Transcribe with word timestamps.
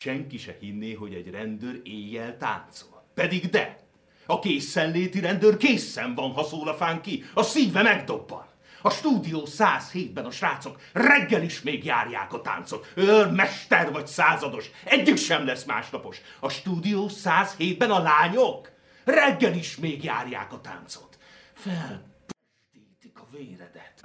Senki 0.00 0.38
se 0.38 0.56
hinné, 0.60 0.92
hogy 0.92 1.14
egy 1.14 1.30
rendőr 1.30 1.80
éjjel 1.84 2.36
táncol. 2.36 3.04
Pedig 3.14 3.50
de! 3.50 3.78
A 4.26 4.38
készenléti 4.38 5.20
rendőr 5.20 5.56
készen 5.56 6.14
van, 6.14 6.32
ha 6.32 6.44
szól 6.44 6.68
a 6.68 6.74
fán 6.74 7.00
ki. 7.00 7.24
A 7.34 7.42
szíve 7.42 7.82
megdobban. 7.82 8.46
A 8.82 8.90
stúdió 8.90 9.42
107-ben 9.46 10.24
a 10.24 10.30
srácok 10.30 10.80
reggel 10.92 11.42
is 11.42 11.62
még 11.62 11.84
járják 11.84 12.32
a 12.32 12.40
táncot. 12.40 12.92
Őr, 12.94 13.30
mester 13.30 13.92
vagy 13.92 14.06
százados, 14.06 14.70
egyik 14.84 15.16
sem 15.16 15.46
lesz 15.46 15.64
másnapos. 15.64 16.20
A 16.40 16.48
stúdió 16.48 17.08
107-ben 17.08 17.90
a 17.90 18.02
lányok 18.02 18.70
reggel 19.04 19.54
is 19.54 19.76
még 19.76 20.04
járják 20.04 20.52
a 20.52 20.60
táncot. 20.60 21.18
Felpestítik 21.52 23.18
a 23.20 23.26
véredet. 23.30 24.00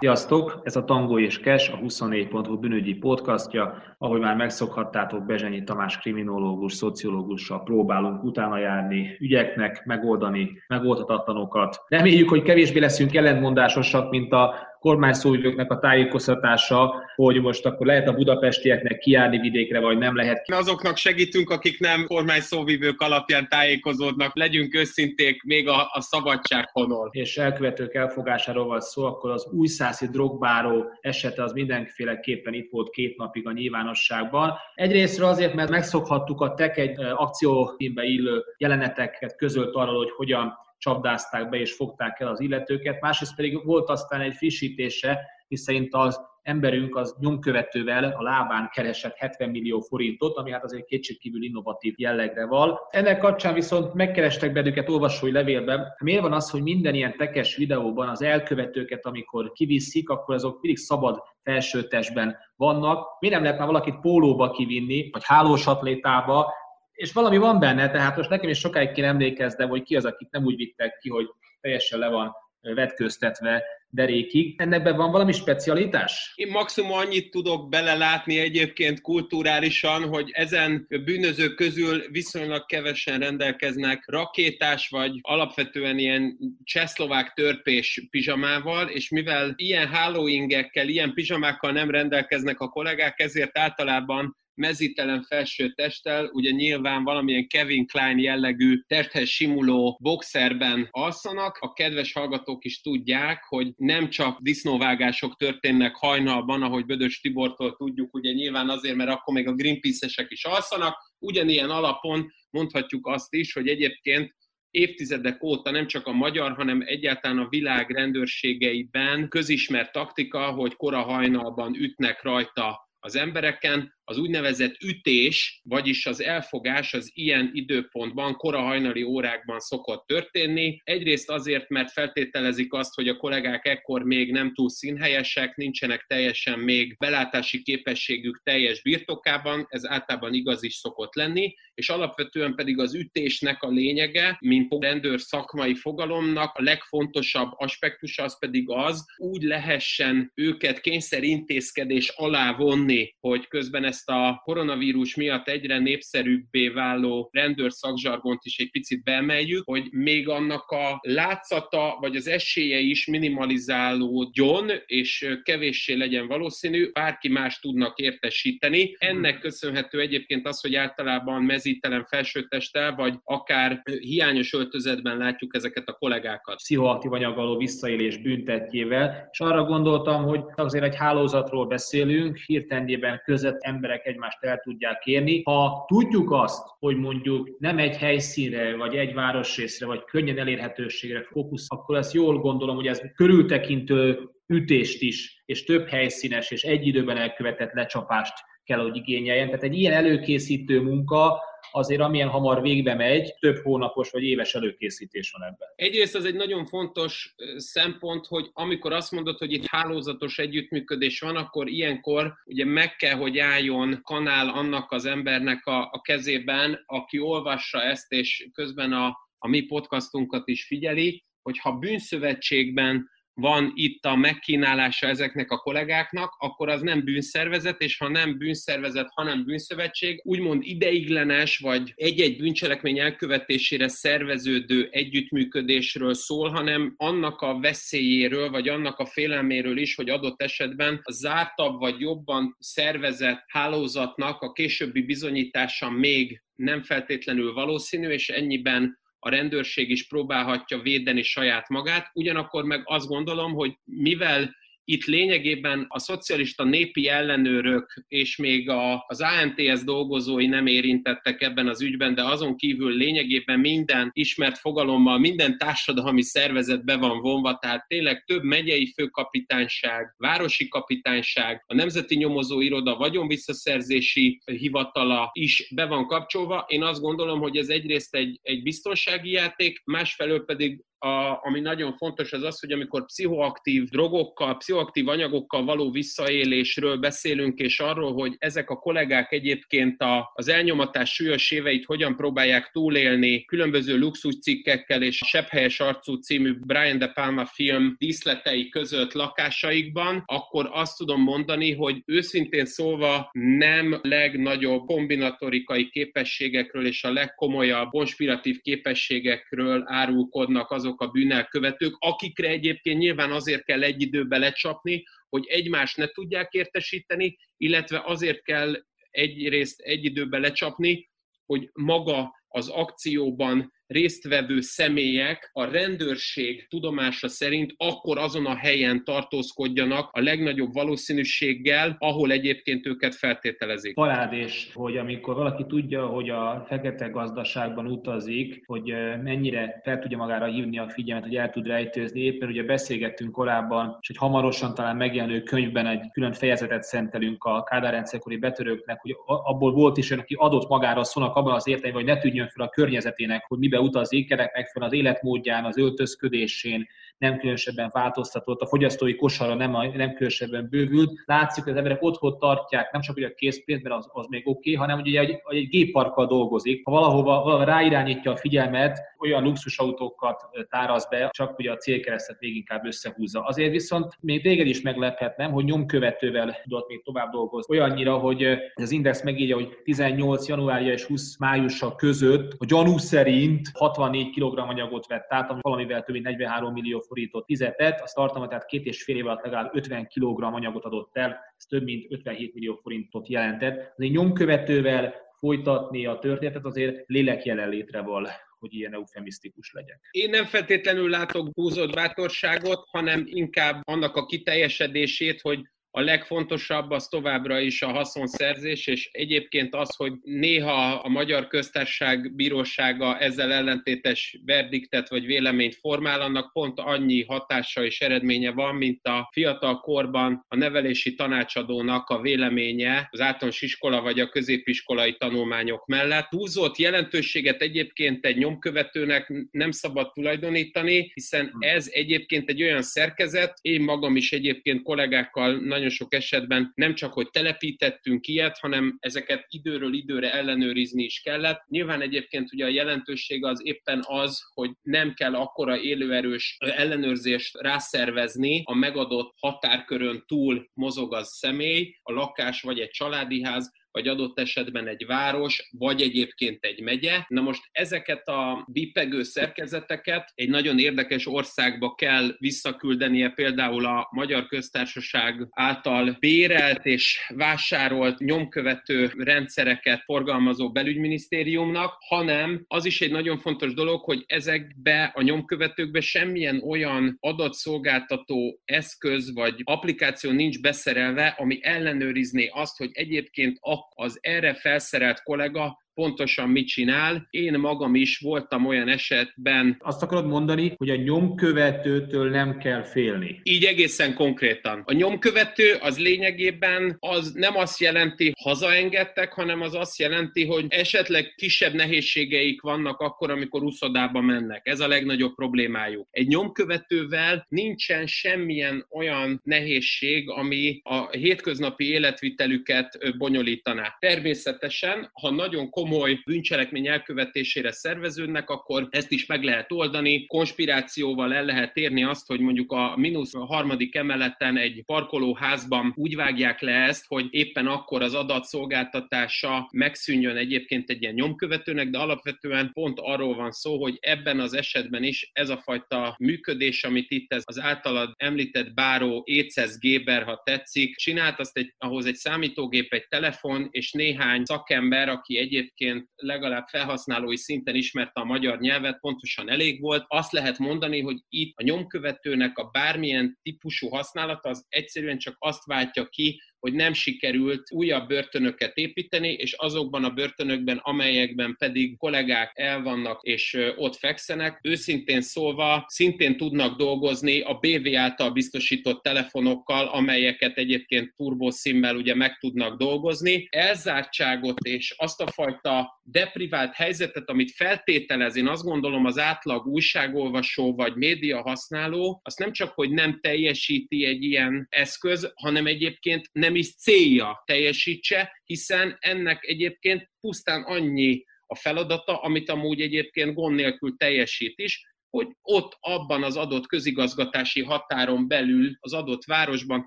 Sziasztok! 0.00 0.60
Ez 0.62 0.76
a 0.76 0.84
Tango 0.84 1.18
és 1.18 1.40
Kes, 1.40 1.68
a 1.68 1.76
24.hu 1.76 2.58
bűnügyi 2.58 2.94
podcastja, 2.94 3.82
ahogy 3.98 4.20
már 4.20 4.36
megszokhattátok, 4.36 5.24
Bezsenyi 5.26 5.64
Tamás 5.64 5.98
kriminológus, 5.98 6.72
szociológussal 6.72 7.62
próbálunk 7.62 8.24
utána 8.24 8.58
járni 8.58 9.16
ügyeknek, 9.18 9.84
megoldani 9.84 10.62
megoldatlanokat. 10.68 11.82
Reméljük, 11.88 12.28
hogy 12.28 12.42
kevésbé 12.42 12.78
leszünk 12.78 13.14
ellentmondásosak, 13.14 14.10
mint 14.10 14.32
a 14.32 14.54
kormányszóvivőknek 14.80 15.70
a 15.70 15.78
tájékoztatása, 15.78 16.94
hogy 17.14 17.40
most 17.40 17.66
akkor 17.66 17.86
lehet 17.86 18.08
a 18.08 18.12
budapestieknek 18.12 18.98
kiárni 18.98 19.38
vidékre, 19.38 19.80
vagy 19.80 19.98
nem 19.98 20.16
lehet. 20.16 20.50
Azoknak 20.50 20.96
segítünk, 20.96 21.50
akik 21.50 21.80
nem 21.80 22.06
kormányszóvivők 22.06 23.00
alapján 23.00 23.48
tájékozódnak, 23.48 24.36
legyünk 24.36 24.74
őszinték, 24.74 25.42
még 25.42 25.68
a, 25.68 25.88
a 25.92 26.00
szabadság 26.00 26.68
honol. 26.72 27.08
És 27.12 27.36
elkövetők 27.36 27.94
elfogásáról 27.94 28.66
van 28.66 28.80
szó, 28.80 29.04
akkor 29.04 29.30
az 29.30 29.46
újszászi 29.52 30.06
drogbáró 30.06 30.84
esete 31.00 31.42
az 31.42 31.52
mindenféleképpen 31.52 32.54
itt 32.54 32.70
volt 32.70 32.90
két 32.90 33.16
napig 33.16 33.46
a 33.46 33.52
nyilvánosságban. 33.52 34.52
Egyrésztről 34.74 35.28
azért, 35.28 35.54
mert 35.54 35.70
megszokhattuk 35.70 36.40
a 36.40 36.54
TEK 36.54 36.76
egy 36.76 37.00
akciófilmbe 37.14 38.02
illő 38.02 38.44
jeleneteket 38.58 39.36
közölt 39.36 39.74
arról, 39.74 39.96
hogy 39.96 40.10
hogyan 40.10 40.68
csapdázták 40.80 41.48
be 41.48 41.56
és 41.56 41.72
fogták 41.72 42.20
el 42.20 42.28
az 42.28 42.40
illetőket, 42.40 43.00
másrészt 43.00 43.36
pedig 43.36 43.64
volt 43.64 43.88
aztán 43.88 44.20
egy 44.20 44.34
frissítése, 44.34 45.20
miszerint 45.48 45.94
az 45.94 46.28
emberünk 46.42 46.96
az 46.96 47.16
nyomkövetővel 47.18 48.04
a 48.04 48.22
lábán 48.22 48.70
keresett 48.72 49.16
70 49.16 49.50
millió 49.50 49.80
forintot, 49.80 50.36
ami 50.36 50.50
hát 50.50 50.64
azért 50.64 50.84
kétségkívül 50.84 51.42
innovatív 51.44 51.94
jellegre 51.96 52.46
van. 52.46 52.78
Ennek 52.90 53.18
kapcsán 53.18 53.54
viszont 53.54 53.94
megkerestek 53.94 54.52
bennünket 54.52 54.88
olvasói 54.88 55.32
levélben. 55.32 55.86
Miért 55.98 56.22
van 56.22 56.32
az, 56.32 56.50
hogy 56.50 56.62
minden 56.62 56.94
ilyen 56.94 57.16
tekes 57.16 57.56
videóban 57.56 58.08
az 58.08 58.22
elkövetőket, 58.22 59.06
amikor 59.06 59.52
kiviszik, 59.52 60.08
akkor 60.08 60.34
azok 60.34 60.60
mindig 60.60 60.78
szabad 60.78 61.22
felsőtestben 61.42 62.36
vannak. 62.56 63.06
Miért 63.20 63.34
nem 63.34 63.44
lehetne 63.44 63.66
valakit 63.66 64.00
pólóba 64.00 64.50
kivinni, 64.50 65.08
vagy 65.12 65.22
hálós 65.24 65.66
atlétába, 65.66 66.52
és 67.00 67.12
valami 67.12 67.36
van 67.36 67.58
benne, 67.58 67.90
tehát 67.90 68.16
most 68.16 68.28
nekem 68.28 68.48
is 68.48 68.58
sokáig 68.58 68.92
kéne 68.92 69.06
emlékeznem, 69.06 69.68
hogy 69.68 69.82
ki 69.82 69.96
az, 69.96 70.04
akit 70.04 70.30
nem 70.30 70.44
úgy 70.44 70.56
vittek 70.56 70.98
ki, 70.98 71.08
hogy 71.08 71.26
teljesen 71.60 71.98
le 71.98 72.08
van 72.08 72.32
vetköztetve 72.60 73.62
derékig. 73.88 74.60
Ennek 74.60 74.96
van 74.96 75.10
valami 75.10 75.32
specialitás? 75.32 76.32
Én 76.34 76.50
maximum 76.50 76.92
annyit 76.92 77.30
tudok 77.30 77.68
belelátni 77.68 78.38
egyébként 78.38 79.00
kulturálisan, 79.00 80.08
hogy 80.08 80.30
ezen 80.32 80.86
bűnözők 81.04 81.54
közül 81.54 82.10
viszonylag 82.10 82.66
kevesen 82.66 83.18
rendelkeznek 83.18 84.02
rakétás, 84.06 84.88
vagy 84.88 85.18
alapvetően 85.20 85.98
ilyen 85.98 86.38
csehszlovák 86.64 87.32
törpés 87.32 88.06
pizsamával, 88.10 88.88
és 88.88 89.08
mivel 89.08 89.52
ilyen 89.56 89.88
hálóingekkel, 89.88 90.88
ilyen 90.88 91.14
pizsamákkal 91.14 91.72
nem 91.72 91.90
rendelkeznek 91.90 92.60
a 92.60 92.68
kollégák, 92.68 93.20
ezért 93.20 93.58
általában 93.58 94.38
mezítelen 94.60 95.22
felső 95.22 95.72
testtel, 95.72 96.30
ugye 96.32 96.50
nyilván 96.50 97.04
valamilyen 97.04 97.46
Kevin 97.46 97.86
Klein 97.86 98.18
jellegű 98.18 98.80
testhez 98.86 99.28
simuló 99.28 99.98
boxerben 100.02 100.88
alszanak. 100.90 101.56
A 101.60 101.72
kedves 101.72 102.12
hallgatók 102.12 102.64
is 102.64 102.80
tudják, 102.80 103.44
hogy 103.48 103.72
nem 103.76 104.08
csak 104.08 104.40
disznóvágások 104.40 105.36
történnek 105.36 105.94
hajnalban, 105.94 106.62
ahogy 106.62 106.86
Bödös 106.86 107.20
Tibortól 107.20 107.76
tudjuk, 107.76 108.14
ugye 108.14 108.32
nyilván 108.32 108.68
azért, 108.68 108.96
mert 108.96 109.10
akkor 109.10 109.34
még 109.34 109.48
a 109.48 109.54
Greenpeace-esek 109.54 110.30
is 110.30 110.44
alszanak. 110.44 111.14
Ugyanilyen 111.18 111.70
alapon 111.70 112.32
mondhatjuk 112.50 113.06
azt 113.06 113.34
is, 113.34 113.52
hogy 113.52 113.68
egyébként 113.68 114.34
évtizedek 114.70 115.42
óta 115.42 115.70
nem 115.70 115.86
csak 115.86 116.06
a 116.06 116.12
magyar, 116.12 116.52
hanem 116.52 116.82
egyáltalán 116.86 117.38
a 117.38 117.48
világ 117.48 117.90
rendőrségeiben 117.90 119.28
közismert 119.28 119.92
taktika, 119.92 120.50
hogy 120.50 120.76
kora 120.76 121.02
hajnalban 121.02 121.74
ütnek 121.74 122.22
rajta 122.22 122.88
az 123.02 123.16
embereken, 123.16 123.98
az 124.10 124.18
úgynevezett 124.18 124.82
ütés, 124.82 125.60
vagyis 125.64 126.06
az 126.06 126.22
elfogás 126.22 126.94
az 126.94 127.10
ilyen 127.14 127.50
időpontban, 127.52 128.34
kora 128.34 128.60
hajnali 128.60 129.02
órákban 129.02 129.58
szokott 129.58 130.06
történni. 130.06 130.80
Egyrészt 130.84 131.30
azért, 131.30 131.68
mert 131.68 131.92
feltételezik 131.92 132.72
azt, 132.72 132.94
hogy 132.94 133.08
a 133.08 133.16
kollégák 133.16 133.66
ekkor 133.66 134.02
még 134.02 134.32
nem 134.32 134.54
túl 134.54 134.68
színhelyesek, 134.70 135.56
nincsenek 135.56 136.04
teljesen 136.08 136.58
még 136.58 136.96
belátási 136.98 137.62
képességük 137.62 138.40
teljes 138.42 138.82
birtokában, 138.82 139.66
ez 139.68 139.86
általában 139.86 140.34
igaz 140.34 140.62
is 140.62 140.74
szokott 140.74 141.14
lenni, 141.14 141.54
és 141.74 141.88
alapvetően 141.88 142.54
pedig 142.54 142.78
az 142.78 142.94
ütésnek 142.94 143.62
a 143.62 143.68
lényege, 143.68 144.36
mint 144.40 144.74
rendőr 144.78 145.20
szakmai 145.20 145.74
fogalomnak 145.74 146.56
a 146.56 146.62
legfontosabb 146.62 147.50
aspektusa 147.56 148.22
az 148.22 148.38
pedig 148.38 148.64
az, 148.68 149.04
úgy 149.16 149.42
lehessen 149.42 150.32
őket 150.34 150.80
kényszerintézkedés 150.80 152.08
alá 152.08 152.56
vonni, 152.56 153.14
hogy 153.20 153.48
közben 153.48 153.84
ezt 153.84 153.99
ezt 154.00 154.10
a 154.10 154.40
koronavírus 154.44 155.14
miatt 155.14 155.48
egyre 155.48 155.78
népszerűbbé 155.78 156.68
váló 156.68 157.28
rendőr 157.32 157.72
szakzsargont 157.72 158.40
is 158.42 158.58
egy 158.58 158.70
picit 158.70 159.02
beemeljük, 159.02 159.62
hogy 159.64 159.88
még 159.90 160.28
annak 160.28 160.70
a 160.70 160.98
látszata 161.00 161.96
vagy 162.00 162.16
az 162.16 162.28
esélye 162.28 162.78
is 162.78 163.06
minimalizálódjon, 163.06 164.70
és 164.86 165.38
kevéssé 165.42 165.94
legyen 165.94 166.26
valószínű, 166.26 166.90
bárki 166.92 167.28
más 167.28 167.58
tudnak 167.58 167.98
értesíteni. 167.98 168.96
Ennek 168.98 169.38
köszönhető 169.38 170.00
egyébként 170.00 170.46
az, 170.46 170.60
hogy 170.60 170.74
általában 170.74 171.42
mezítelen 171.42 172.04
felsőtesttel, 172.04 172.94
vagy 172.94 173.14
akár 173.24 173.82
hiányos 174.00 174.52
öltözetben 174.52 175.16
látjuk 175.16 175.54
ezeket 175.54 175.88
a 175.88 175.92
kollégákat. 175.92 176.56
Pszichoaktív 176.56 177.12
anyaggaló 177.12 177.56
visszaélés 177.56 178.16
büntetjével, 178.16 179.28
és 179.32 179.40
arra 179.40 179.64
gondoltam, 179.64 180.22
hogy 180.22 180.40
azért 180.54 180.84
egy 180.84 180.96
hálózatról 180.96 181.66
beszélünk, 181.66 182.36
hirtendében 182.36 183.22
között 183.24 183.58
ember 183.60 183.89
emberek 183.90 184.06
egymást 184.06 184.44
el 184.44 184.58
tudják 184.58 185.06
érni. 185.06 185.42
Ha 185.42 185.84
tudjuk 185.86 186.30
azt, 186.30 186.62
hogy 186.78 186.96
mondjuk 186.96 187.56
nem 187.58 187.78
egy 187.78 187.96
helyszínre, 187.96 188.76
vagy 188.76 188.96
egy 188.96 189.14
városrészre, 189.14 189.86
vagy 189.86 190.04
könnyen 190.04 190.38
elérhetőségre 190.38 191.22
fókusz, 191.22 191.66
akkor 191.68 191.96
ezt 191.96 192.12
jól 192.12 192.38
gondolom, 192.38 192.76
hogy 192.76 192.86
ez 192.86 193.00
körültekintő 193.14 194.30
ütést 194.46 195.02
is, 195.02 195.42
és 195.46 195.64
több 195.64 195.88
helyszínes 195.88 196.50
és 196.50 196.62
egy 196.62 196.86
időben 196.86 197.16
elkövetett 197.16 197.72
lecsapást 197.72 198.34
kell, 198.64 198.78
hogy 198.78 198.96
igényeljen. 198.96 199.46
Tehát 199.46 199.62
egy 199.62 199.74
ilyen 199.74 199.92
előkészítő 199.92 200.80
munka 200.80 201.40
azért 201.72 202.00
amilyen 202.00 202.28
hamar 202.28 202.62
végbe 202.62 202.94
megy, 202.94 203.34
több 203.38 203.56
hónapos 203.56 204.10
vagy 204.10 204.22
éves 204.22 204.54
előkészítés 204.54 205.30
van 205.30 205.48
ebben. 205.48 205.68
Egyrészt 205.76 206.14
az 206.14 206.24
egy 206.24 206.34
nagyon 206.34 206.66
fontos 206.66 207.34
szempont, 207.56 208.26
hogy 208.26 208.50
amikor 208.52 208.92
azt 208.92 209.10
mondod, 209.10 209.38
hogy 209.38 209.52
itt 209.52 209.66
hálózatos 209.66 210.38
együttműködés 210.38 211.20
van, 211.20 211.36
akkor 211.36 211.68
ilyenkor 211.68 212.34
ugye 212.44 212.64
meg 212.64 212.96
kell, 212.96 213.16
hogy 213.16 213.38
álljon 213.38 214.00
kanál 214.02 214.48
annak 214.48 214.92
az 214.92 215.04
embernek 215.04 215.66
a, 215.66 215.88
a 215.92 216.00
kezében, 216.00 216.82
aki 216.86 217.18
olvassa 217.18 217.82
ezt, 217.82 218.12
és 218.12 218.48
közben 218.52 218.92
a, 218.92 219.16
a 219.38 219.48
mi 219.48 219.60
podcastunkat 219.60 220.48
is 220.48 220.66
figyeli, 220.66 221.24
hogy 221.42 221.58
ha 221.58 221.72
bűnszövetségben 221.72 223.08
van 223.40 223.72
itt 223.74 224.04
a 224.04 224.16
megkínálása 224.16 225.06
ezeknek 225.06 225.50
a 225.50 225.58
kollégáknak, 225.58 226.34
akkor 226.38 226.68
az 226.68 226.80
nem 226.80 227.04
bűnszervezet, 227.04 227.80
és 227.80 227.96
ha 227.96 228.08
nem 228.08 228.38
bűnszervezet, 228.38 229.08
hanem 229.14 229.44
bűnszövetség, 229.44 230.20
úgymond 230.24 230.62
ideiglenes 230.64 231.58
vagy 231.58 231.92
egy-egy 231.96 232.36
bűncselekmény 232.36 232.98
elkövetésére 232.98 233.88
szerveződő 233.88 234.88
együttműködésről 234.90 236.14
szól, 236.14 236.48
hanem 236.48 236.94
annak 236.96 237.40
a 237.40 237.58
veszélyéről, 237.58 238.50
vagy 238.50 238.68
annak 238.68 238.98
a 238.98 239.06
félelméről 239.06 239.78
is, 239.78 239.94
hogy 239.94 240.08
adott 240.08 240.42
esetben 240.42 241.00
a 241.02 241.12
zártabb 241.12 241.78
vagy 241.78 242.00
jobban 242.00 242.56
szervezett 242.58 243.44
hálózatnak 243.46 244.40
a 244.40 244.52
későbbi 244.52 245.02
bizonyítása 245.02 245.90
még 245.90 246.42
nem 246.54 246.82
feltétlenül 246.82 247.52
valószínű, 247.52 248.08
és 248.08 248.28
ennyiben 248.28 248.98
a 249.20 249.28
rendőrség 249.28 249.90
is 249.90 250.06
próbálhatja 250.06 250.78
védeni 250.78 251.22
saját 251.22 251.68
magát, 251.68 252.10
ugyanakkor 252.14 252.64
meg 252.64 252.82
azt 252.84 253.06
gondolom, 253.06 253.52
hogy 253.52 253.78
mivel 253.84 254.54
itt 254.90 255.04
lényegében 255.04 255.84
a 255.88 255.98
szocialista 255.98 256.64
népi 256.64 257.08
ellenőrök 257.08 258.04
és 258.08 258.36
még 258.36 258.68
a, 258.68 259.04
az 259.06 259.20
ANTS 259.20 259.84
dolgozói 259.84 260.46
nem 260.46 260.66
érintettek 260.66 261.40
ebben 261.40 261.68
az 261.68 261.82
ügyben, 261.82 262.14
de 262.14 262.24
azon 262.24 262.56
kívül 262.56 262.92
lényegében 262.92 263.60
minden 263.60 264.10
ismert 264.12 264.58
fogalommal, 264.58 265.18
minden 265.18 265.58
társadalmi 265.58 266.22
szervezet 266.22 266.84
be 266.84 266.96
van 266.96 267.20
vonva, 267.20 267.58
tehát 267.58 267.86
tényleg 267.88 268.24
több 268.24 268.42
megyei 268.42 268.92
főkapitányság, 268.96 270.14
városi 270.16 270.68
kapitányság, 270.68 271.64
a 271.66 271.74
Nemzeti 271.74 272.16
Nyomozó 272.16 272.60
Iroda 272.60 272.96
vagyonvisszaszerzési 272.96 274.40
hivatala 274.44 275.30
is 275.32 275.70
be 275.74 275.86
van 275.86 276.06
kapcsolva. 276.06 276.64
Én 276.68 276.82
azt 276.82 277.00
gondolom, 277.00 277.40
hogy 277.40 277.56
ez 277.56 277.68
egyrészt 277.68 278.14
egy, 278.14 278.38
egy 278.42 278.62
biztonsági 278.62 279.30
játék, 279.30 279.82
másfelől 279.84 280.44
pedig 280.44 280.80
a, 281.02 281.38
ami 281.42 281.60
nagyon 281.60 281.96
fontos, 281.96 282.32
az 282.32 282.42
az, 282.42 282.60
hogy 282.60 282.72
amikor 282.72 283.04
pszichoaktív 283.04 283.84
drogokkal, 283.84 284.56
pszichoaktív 284.56 285.08
anyagokkal 285.08 285.64
való 285.64 285.90
visszaélésről 285.90 286.96
beszélünk, 286.96 287.58
és 287.58 287.80
arról, 287.80 288.12
hogy 288.12 288.36
ezek 288.38 288.70
a 288.70 288.76
kollégák 288.76 289.32
egyébként 289.32 290.00
a, 290.02 290.30
az 290.34 290.48
elnyomatás 290.48 291.12
súlyos 291.12 291.50
éveit 291.50 291.84
hogyan 291.84 292.16
próbálják 292.16 292.70
túlélni 292.72 293.44
különböző 293.44 293.98
luxuscikkekkel 293.98 295.02
és 295.02 295.22
a 295.22 295.26
Sepphelyes 295.26 295.80
arcú 295.80 296.14
című 296.14 296.54
Brian 296.58 296.98
De 296.98 297.08
Palma 297.08 297.44
film 297.46 297.94
díszletei 297.98 298.68
között 298.68 299.12
lakásaikban, 299.12 300.22
akkor 300.26 300.68
azt 300.72 300.96
tudom 300.96 301.22
mondani, 301.22 301.74
hogy 301.74 302.02
őszintén 302.06 302.64
szólva 302.64 303.30
nem 303.32 303.98
legnagyobb 304.02 304.86
kombinatorikai 304.86 305.88
képességekről 305.90 306.86
és 306.86 307.04
a 307.04 307.12
legkomolyabb 307.12 307.88
konspiratív 307.90 308.60
képességekről 308.60 309.82
árulkodnak 309.86 310.70
azok, 310.70 310.89
azok 310.90 311.00
a 311.00 311.10
bűnelkövetők, 311.10 311.96
akikre 311.98 312.48
egyébként 312.48 312.98
nyilván 312.98 313.32
azért 313.32 313.64
kell 313.64 313.82
egy 313.82 314.02
időbe 314.02 314.38
lecsapni, 314.38 315.04
hogy 315.28 315.46
egymást 315.46 315.96
ne 315.96 316.06
tudják 316.06 316.52
értesíteni, 316.52 317.36
illetve 317.56 318.02
azért 318.04 318.42
kell 318.42 318.84
egyrészt 319.10 319.80
egy 319.80 320.04
időbe 320.04 320.38
lecsapni, 320.38 321.10
hogy 321.46 321.70
maga 321.72 322.34
az 322.48 322.68
akcióban 322.68 323.72
résztvevő 323.90 324.60
személyek 324.60 325.50
a 325.52 325.64
rendőrség 325.64 326.66
tudomása 326.68 327.28
szerint 327.28 327.74
akkor 327.76 328.18
azon 328.18 328.46
a 328.46 328.54
helyen 328.54 329.04
tartózkodjanak 329.04 330.10
a 330.12 330.20
legnagyobb 330.20 330.72
valószínűséggel, 330.72 331.96
ahol 331.98 332.30
egyébként 332.30 332.86
őket 332.86 333.14
feltételezik. 333.14 333.94
Parádés, 333.94 334.70
hogy 334.74 334.96
amikor 334.96 335.34
valaki 335.34 335.64
tudja, 335.66 336.06
hogy 336.06 336.28
a 336.30 336.64
fekete 336.68 337.08
gazdaságban 337.08 337.86
utazik, 337.86 338.62
hogy 338.66 338.94
mennyire 339.22 339.80
fel 339.84 339.98
tudja 339.98 340.16
magára 340.16 340.46
hívni 340.46 340.78
a 340.78 340.88
figyelmet, 340.88 341.26
hogy 341.26 341.36
el 341.36 341.50
tud 341.50 341.66
rejtőzni. 341.66 342.20
Éppen 342.20 342.48
ugye 342.48 342.62
beszélgettünk 342.62 343.32
korábban, 343.32 343.96
és 344.00 344.06
hogy 344.06 344.16
hamarosan 344.16 344.74
talán 344.74 344.96
megjelenő 344.96 345.42
könyvben 345.42 345.86
egy 345.86 346.10
külön 346.12 346.32
fejezetet 346.32 346.82
szentelünk 346.82 347.44
a 347.44 347.62
Kádár 347.62 348.04
betörőknek, 348.40 349.00
hogy 349.00 349.16
abból 349.26 349.72
volt 349.72 349.96
is 349.96 350.10
aki 350.10 350.34
adott 350.34 350.68
magára 350.68 351.00
a 351.00 351.04
szónak 351.04 351.36
abban 351.36 351.54
az 351.54 351.68
értelemben, 351.68 352.02
hogy 352.02 352.14
ne 352.14 352.20
tűnjön 352.20 352.48
fel 352.48 352.66
a 352.66 352.68
környezetének, 352.68 353.44
hogy 353.48 353.58
mibe 353.58 353.79
utazik, 353.80 354.30
ennek 354.30 354.54
megfelelően 354.54 354.92
az 354.92 355.06
életmódján, 355.06 355.64
az 355.64 355.78
öltözködésén 355.78 356.88
nem 357.20 357.38
különösebben 357.38 357.90
változtatott, 357.92 358.60
a 358.60 358.66
fogyasztói 358.66 359.16
kosara 359.16 359.54
nem, 359.54 359.70
nem 359.70 360.12
különösebben 360.12 360.68
bővült. 360.70 361.22
Látszik, 361.24 361.62
hogy 361.62 361.72
az 361.72 361.78
emberek 361.78 362.02
otthon 362.02 362.38
tartják, 362.38 362.92
nem 362.92 363.00
csak 363.00 363.14
hogy 363.14 363.24
a 363.24 363.34
készpénzt, 363.34 363.82
mert 363.82 363.94
az, 363.94 364.08
az 364.12 364.26
még 364.26 364.48
oké, 364.48 364.74
okay, 364.74 364.74
hanem 364.74 365.00
hogy 365.00 365.14
egy, 365.14 365.40
egy 365.48 365.68
gépparkkal 365.68 366.26
dolgozik. 366.26 366.84
Ha 366.84 366.90
valahova, 366.90 367.22
valahova 367.22 367.64
ráirányítja 367.64 368.32
a 368.32 368.36
figyelmet, 368.36 369.00
olyan 369.18 369.42
luxusautókat 369.42 370.48
táraz 370.68 371.08
be, 371.08 371.28
csak 371.32 371.54
hogy 371.54 371.66
a 371.66 371.76
célkeresztet 371.76 372.40
még 372.40 372.56
inkább 372.56 372.84
összehúzza. 372.84 373.40
Azért 373.40 373.70
viszont 373.70 374.16
még 374.20 374.42
téged 374.42 374.66
is 374.66 374.80
meglephetnem, 374.80 375.52
hogy 375.52 375.64
nyomkövetővel 375.64 376.56
tudott 376.62 376.88
még 376.88 377.02
tovább 377.02 377.30
dolgozni. 377.30 377.78
Olyannyira, 377.78 378.18
hogy 378.18 378.58
az 378.74 378.90
Index 378.90 379.22
megírja, 379.22 379.54
hogy 379.54 379.78
18 379.84 380.48
januárja 380.48 380.92
és 380.92 381.04
20 381.04 381.38
májusa 381.38 381.94
között 381.94 382.52
a 382.58 382.64
gyanú 382.64 382.98
szerint 382.98 383.70
64 383.72 384.30
kg 384.30 384.58
anyagot 384.58 385.06
vett 385.06 385.32
át, 385.32 385.50
ami 385.50 385.60
valamivel 385.62 386.02
több 386.02 386.14
mint 386.14 386.24
43 386.26 386.72
millió 386.72 387.00
forintot 387.10 387.44
fizetett, 387.44 388.00
azt 388.00 388.14
tartalma 388.14 388.48
tehát 388.48 388.66
két 388.66 388.86
és 388.86 389.02
fél 389.02 389.16
év 389.16 389.26
alatt 389.26 389.44
legalább 389.44 389.74
50 389.74 390.06
kg 390.06 390.42
anyagot 390.42 390.84
adott 390.84 391.16
el, 391.16 391.38
ez 391.56 391.64
több 391.64 391.82
mint 391.82 392.12
57 392.12 392.54
millió 392.54 392.74
forintot 392.82 393.28
jelentett. 393.28 393.92
Azért 393.96 394.12
nyomkövetővel 394.12 395.14
folytatni 395.38 396.06
a 396.06 396.18
történetet 396.18 396.64
azért 396.64 397.04
lélek 397.06 397.44
jelenlétre 397.44 398.00
van 398.00 398.26
hogy 398.58 398.74
ilyen 398.74 398.94
eufemisztikus 398.94 399.72
legyek. 399.72 400.08
Én 400.10 400.30
nem 400.30 400.44
feltétlenül 400.44 401.10
látok 401.10 401.52
búzott 401.52 401.94
bátorságot, 401.94 402.84
hanem 402.90 403.22
inkább 403.26 403.80
annak 403.84 404.16
a 404.16 404.26
kiteljesedését, 404.26 405.40
hogy 405.40 405.60
a 405.92 406.00
legfontosabb 406.00 406.90
az 406.90 407.06
továbbra 407.06 407.60
is 407.60 407.82
a 407.82 407.88
haszonszerzés, 407.88 408.86
és 408.86 409.08
egyébként 409.12 409.74
az, 409.74 409.96
hogy 409.96 410.12
néha 410.22 410.94
a 410.94 411.08
Magyar 411.08 411.46
Köztársaság 411.46 412.34
Bírósága 412.34 413.18
ezzel 413.18 413.52
ellentétes 413.52 414.38
verdiktet 414.44 415.08
vagy 415.08 415.26
véleményt 415.26 415.74
formál, 415.74 416.20
annak 416.20 416.52
pont 416.52 416.78
annyi 416.78 417.24
hatása 417.24 417.84
és 417.84 418.00
eredménye 418.00 418.50
van, 418.50 418.74
mint 418.74 419.06
a 419.06 419.28
fiatal 419.32 419.80
korban 419.80 420.44
a 420.48 420.56
nevelési 420.56 421.14
tanácsadónak 421.14 422.08
a 422.08 422.20
véleménye 422.20 423.08
az 423.10 423.20
általános 423.20 423.62
iskola 423.62 424.00
vagy 424.00 424.20
a 424.20 424.28
középiskolai 424.28 425.16
tanulmányok 425.16 425.86
mellett. 425.86 426.28
Túlzott 426.28 426.76
jelentőséget 426.76 427.62
egyébként 427.62 428.26
egy 428.26 428.36
nyomkövetőnek 428.36 429.32
nem 429.50 429.70
szabad 429.70 430.12
tulajdonítani, 430.12 431.10
hiszen 431.14 431.52
ez 431.58 431.88
egyébként 431.90 432.48
egy 432.48 432.62
olyan 432.62 432.82
szerkezet, 432.82 433.58
én 433.60 433.80
magam 433.80 434.16
is 434.16 434.32
egyébként 434.32 434.82
kollégákkal 434.82 435.58
nagyon 435.58 435.79
sok 435.88 436.14
esetben 436.14 436.72
nem 436.74 436.94
csak, 436.94 437.12
hogy 437.12 437.30
telepítettünk 437.30 438.26
ilyet, 438.26 438.58
hanem 438.58 438.96
ezeket 439.00 439.44
időről 439.48 439.94
időre 439.94 440.32
ellenőrizni 440.32 441.02
is 441.02 441.20
kellett. 441.20 441.64
Nyilván 441.68 442.00
egyébként 442.00 442.52
ugye 442.52 442.64
a 442.64 442.68
jelentőség 442.68 443.44
az 443.44 443.60
éppen 443.64 444.04
az, 444.06 444.40
hogy 444.54 444.70
nem 444.82 445.14
kell 445.14 445.34
akkora 445.34 445.78
élőerős 445.78 446.56
ellenőrzést 446.58 447.56
rászervezni, 447.56 448.62
a 448.64 448.74
megadott 448.74 449.34
határkörön 449.38 450.24
túl 450.26 450.70
mozog 450.74 451.14
az 451.14 451.28
személy, 451.28 451.94
a 452.02 452.12
lakás 452.12 452.62
vagy 452.62 452.78
egy 452.78 452.90
családi 452.90 453.42
ház, 453.42 453.70
vagy 453.92 454.08
adott 454.08 454.38
esetben 454.38 454.86
egy 454.86 455.06
város, 455.06 455.68
vagy 455.70 456.00
egyébként 456.00 456.64
egy 456.64 456.80
megye. 456.80 457.24
Na 457.28 457.40
most 457.40 457.62
ezeket 457.72 458.28
a 458.28 458.66
bipegő 458.72 459.22
szerkezeteket 459.22 460.30
egy 460.34 460.48
nagyon 460.48 460.78
érdekes 460.78 461.26
országba 461.26 461.94
kell 461.94 462.34
visszaküldenie, 462.38 463.28
például 463.28 463.86
a 463.86 464.08
Magyar 464.10 464.46
Köztársaság 464.46 465.46
által 465.50 466.16
bérelt 466.18 466.86
és 466.86 467.18
vásárolt 467.34 468.18
nyomkövető 468.18 469.12
rendszereket 469.16 470.02
forgalmazó 470.04 470.72
belügyminisztériumnak, 470.72 471.96
hanem 471.98 472.64
az 472.66 472.84
is 472.84 473.00
egy 473.00 473.10
nagyon 473.10 473.38
fontos 473.38 473.74
dolog, 473.74 474.04
hogy 474.04 474.24
ezekbe 474.26 475.12
a 475.14 475.22
nyomkövetőkbe 475.22 476.00
semmilyen 476.00 476.62
olyan 476.62 477.16
adatszolgáltató 477.20 478.60
eszköz 478.64 479.34
vagy 479.34 479.60
applikáció 479.64 480.30
nincs 480.30 480.60
beszerelve, 480.60 481.26
ami 481.26 481.58
ellenőrizné 481.62 482.46
azt, 482.52 482.76
hogy 482.76 482.90
egyébként 482.92 483.58
a 483.60 483.79
az 483.94 484.18
erre 484.20 484.54
felszerelt 484.54 485.22
kollega 485.22 485.78
pontosan 486.00 486.48
mit 486.48 486.66
csinál. 486.66 487.26
Én 487.30 487.58
magam 487.58 487.94
is 487.94 488.18
voltam 488.18 488.66
olyan 488.66 488.88
esetben. 488.88 489.76
Azt 489.78 490.02
akarod 490.02 490.26
mondani, 490.26 490.72
hogy 490.76 490.90
a 490.90 490.96
nyomkövetőtől 490.96 492.30
nem 492.30 492.58
kell 492.58 492.82
félni? 492.82 493.40
Így 493.42 493.64
egészen 493.64 494.14
konkrétan. 494.14 494.82
A 494.86 494.92
nyomkövető 494.92 495.76
az 495.80 495.98
lényegében 495.98 496.96
az 496.98 497.32
nem 497.32 497.56
azt 497.56 497.80
jelenti, 497.80 498.32
hazaengedtek, 498.42 499.32
hanem 499.32 499.60
az 499.60 499.74
azt 499.74 499.98
jelenti, 499.98 500.44
hogy 500.44 500.66
esetleg 500.68 501.34
kisebb 501.36 501.72
nehézségeik 501.72 502.60
vannak 502.60 503.00
akkor, 503.00 503.30
amikor 503.30 503.62
uszodába 503.62 504.20
mennek. 504.20 504.60
Ez 504.66 504.80
a 504.80 504.88
legnagyobb 504.88 505.34
problémájuk. 505.34 506.08
Egy 506.10 506.26
nyomkövetővel 506.26 507.46
nincsen 507.48 508.06
semmilyen 508.06 508.86
olyan 508.90 509.40
nehézség, 509.44 510.30
ami 510.30 510.80
a 510.82 511.10
hétköznapi 511.10 511.84
életvitelüket 511.90 512.98
bonyolítaná. 513.18 513.96
Természetesen, 513.98 515.10
ha 515.12 515.30
nagyon 515.30 515.70
komoly 515.70 515.88
komoly 515.90 516.20
bűncselekmény 516.24 516.86
elkövetésére 516.86 517.72
szerveződnek, 517.72 518.50
akkor 518.50 518.88
ezt 518.90 519.10
is 519.10 519.26
meg 519.26 519.42
lehet 519.42 519.72
oldani. 519.72 520.26
Konspirációval 520.26 521.34
el 521.34 521.44
lehet 521.44 521.76
érni 521.76 522.04
azt, 522.04 522.26
hogy 522.26 522.40
mondjuk 522.40 522.72
a 522.72 522.96
mínusz 522.96 523.32
harmadik 523.34 523.94
emeleten 523.94 524.56
egy 524.56 524.82
parkolóházban 524.86 525.92
úgy 525.96 526.16
vágják 526.16 526.60
le 526.60 526.72
ezt, 526.72 527.04
hogy 527.06 527.26
éppen 527.30 527.66
akkor 527.66 528.02
az 528.02 528.14
adatszolgáltatása 528.14 529.68
megszűnjön 529.72 530.36
egyébként 530.36 530.90
egy 530.90 531.02
ilyen 531.02 531.14
nyomkövetőnek, 531.14 531.90
de 531.90 531.98
alapvetően 531.98 532.70
pont 532.72 532.98
arról 533.00 533.34
van 533.34 533.50
szó, 533.50 533.80
hogy 533.80 533.98
ebben 534.00 534.40
az 534.40 534.54
esetben 534.54 535.02
is 535.02 535.30
ez 535.32 535.48
a 535.48 535.60
fajta 535.64 536.16
működés, 536.18 536.84
amit 536.84 537.10
itt 537.10 537.32
ez 537.32 537.42
az 537.46 537.60
általad 537.60 538.14
említett 538.16 538.74
báró 538.74 539.22
Écesz 539.26 539.78
Géber, 539.78 540.22
ha 540.22 540.42
tetszik, 540.44 540.96
csinált 540.96 541.40
azt 541.40 541.56
egy, 541.56 541.74
ahhoz 541.78 542.06
egy 542.06 542.16
számítógép, 542.16 542.92
egy 542.92 543.06
telefon 543.08 543.68
és 543.70 543.92
néhány 543.92 544.44
szakember, 544.44 545.08
aki 545.08 545.38
egyébként 545.38 545.78
egyébként 545.80 546.10
legalább 546.16 546.66
felhasználói 546.66 547.36
szinten 547.36 547.74
ismerte 547.74 548.20
a 548.20 548.24
magyar 548.24 548.58
nyelvet, 548.60 549.00
pontosan 549.00 549.50
elég 549.50 549.80
volt. 549.80 550.04
Azt 550.08 550.32
lehet 550.32 550.58
mondani, 550.58 551.00
hogy 551.00 551.18
itt 551.28 551.56
a 551.56 551.62
nyomkövetőnek 551.62 552.58
a 552.58 552.64
bármilyen 552.64 553.38
típusú 553.42 553.88
használata 553.88 554.48
az 554.48 554.66
egyszerűen 554.68 555.18
csak 555.18 555.36
azt 555.38 555.64
váltja 555.64 556.06
ki, 556.08 556.40
hogy 556.60 556.72
nem 556.72 556.92
sikerült 556.92 557.62
újabb 557.72 558.08
börtönöket 558.08 558.76
építeni, 558.76 559.32
és 559.32 559.52
azokban 559.52 560.04
a 560.04 560.10
börtönökben, 560.10 560.80
amelyekben 560.82 561.56
pedig 561.58 561.96
kollégák 561.96 562.52
el 562.54 562.82
vannak 562.82 563.22
és 563.22 563.58
ott 563.76 563.96
fekszenek, 563.96 564.58
őszintén 564.62 565.20
szólva 565.20 565.84
szintén 565.88 566.36
tudnak 566.36 566.76
dolgozni 566.76 567.40
a 567.40 567.54
BV 567.54 567.96
által 567.96 568.30
biztosított 568.30 569.02
telefonokkal, 569.02 569.86
amelyeket 569.86 570.56
egyébként 570.56 571.14
turbószimmel 571.16 571.96
ugye 571.96 572.14
meg 572.14 572.38
tudnak 572.38 572.78
dolgozni. 572.78 573.48
Elzártságot 573.50 574.58
és 574.58 574.94
azt 574.96 575.20
a 575.20 575.26
fajta 575.26 576.00
deprivált 576.02 576.74
helyzetet, 576.74 577.28
amit 577.28 577.52
feltételez, 577.52 578.36
én 578.36 578.46
azt 578.46 578.62
gondolom 578.62 579.04
az 579.04 579.18
átlag 579.18 579.66
újságolvasó 579.66 580.74
vagy 580.74 580.94
média 580.94 581.42
használó, 581.42 582.20
azt 582.24 582.38
nem 582.38 582.52
csak, 582.52 582.72
hogy 582.74 582.90
nem 582.90 583.18
teljesíti 583.20 584.04
egy 584.04 584.22
ilyen 584.22 584.66
eszköz, 584.70 585.32
hanem 585.34 585.66
egyébként 585.66 586.28
nem 586.32 586.49
nem 586.50 586.58
is 586.58 586.74
célja 586.74 587.42
teljesítse, 587.44 588.42
hiszen 588.44 588.96
ennek 588.98 589.44
egyébként 589.44 590.10
pusztán 590.20 590.62
annyi 590.62 591.24
a 591.46 591.54
feladata, 591.54 592.20
amit 592.20 592.50
amúgy 592.50 592.80
egyébként 592.80 593.34
gond 593.34 593.54
nélkül 593.54 593.96
teljesít 593.96 594.58
is, 594.58 594.88
hogy 595.10 595.26
ott 595.42 595.76
abban 595.80 596.22
az 596.22 596.36
adott 596.36 596.66
közigazgatási 596.66 597.62
határon 597.62 598.28
belül 598.28 598.76
az 598.80 598.92
adott 598.92 599.24
városban, 599.24 599.86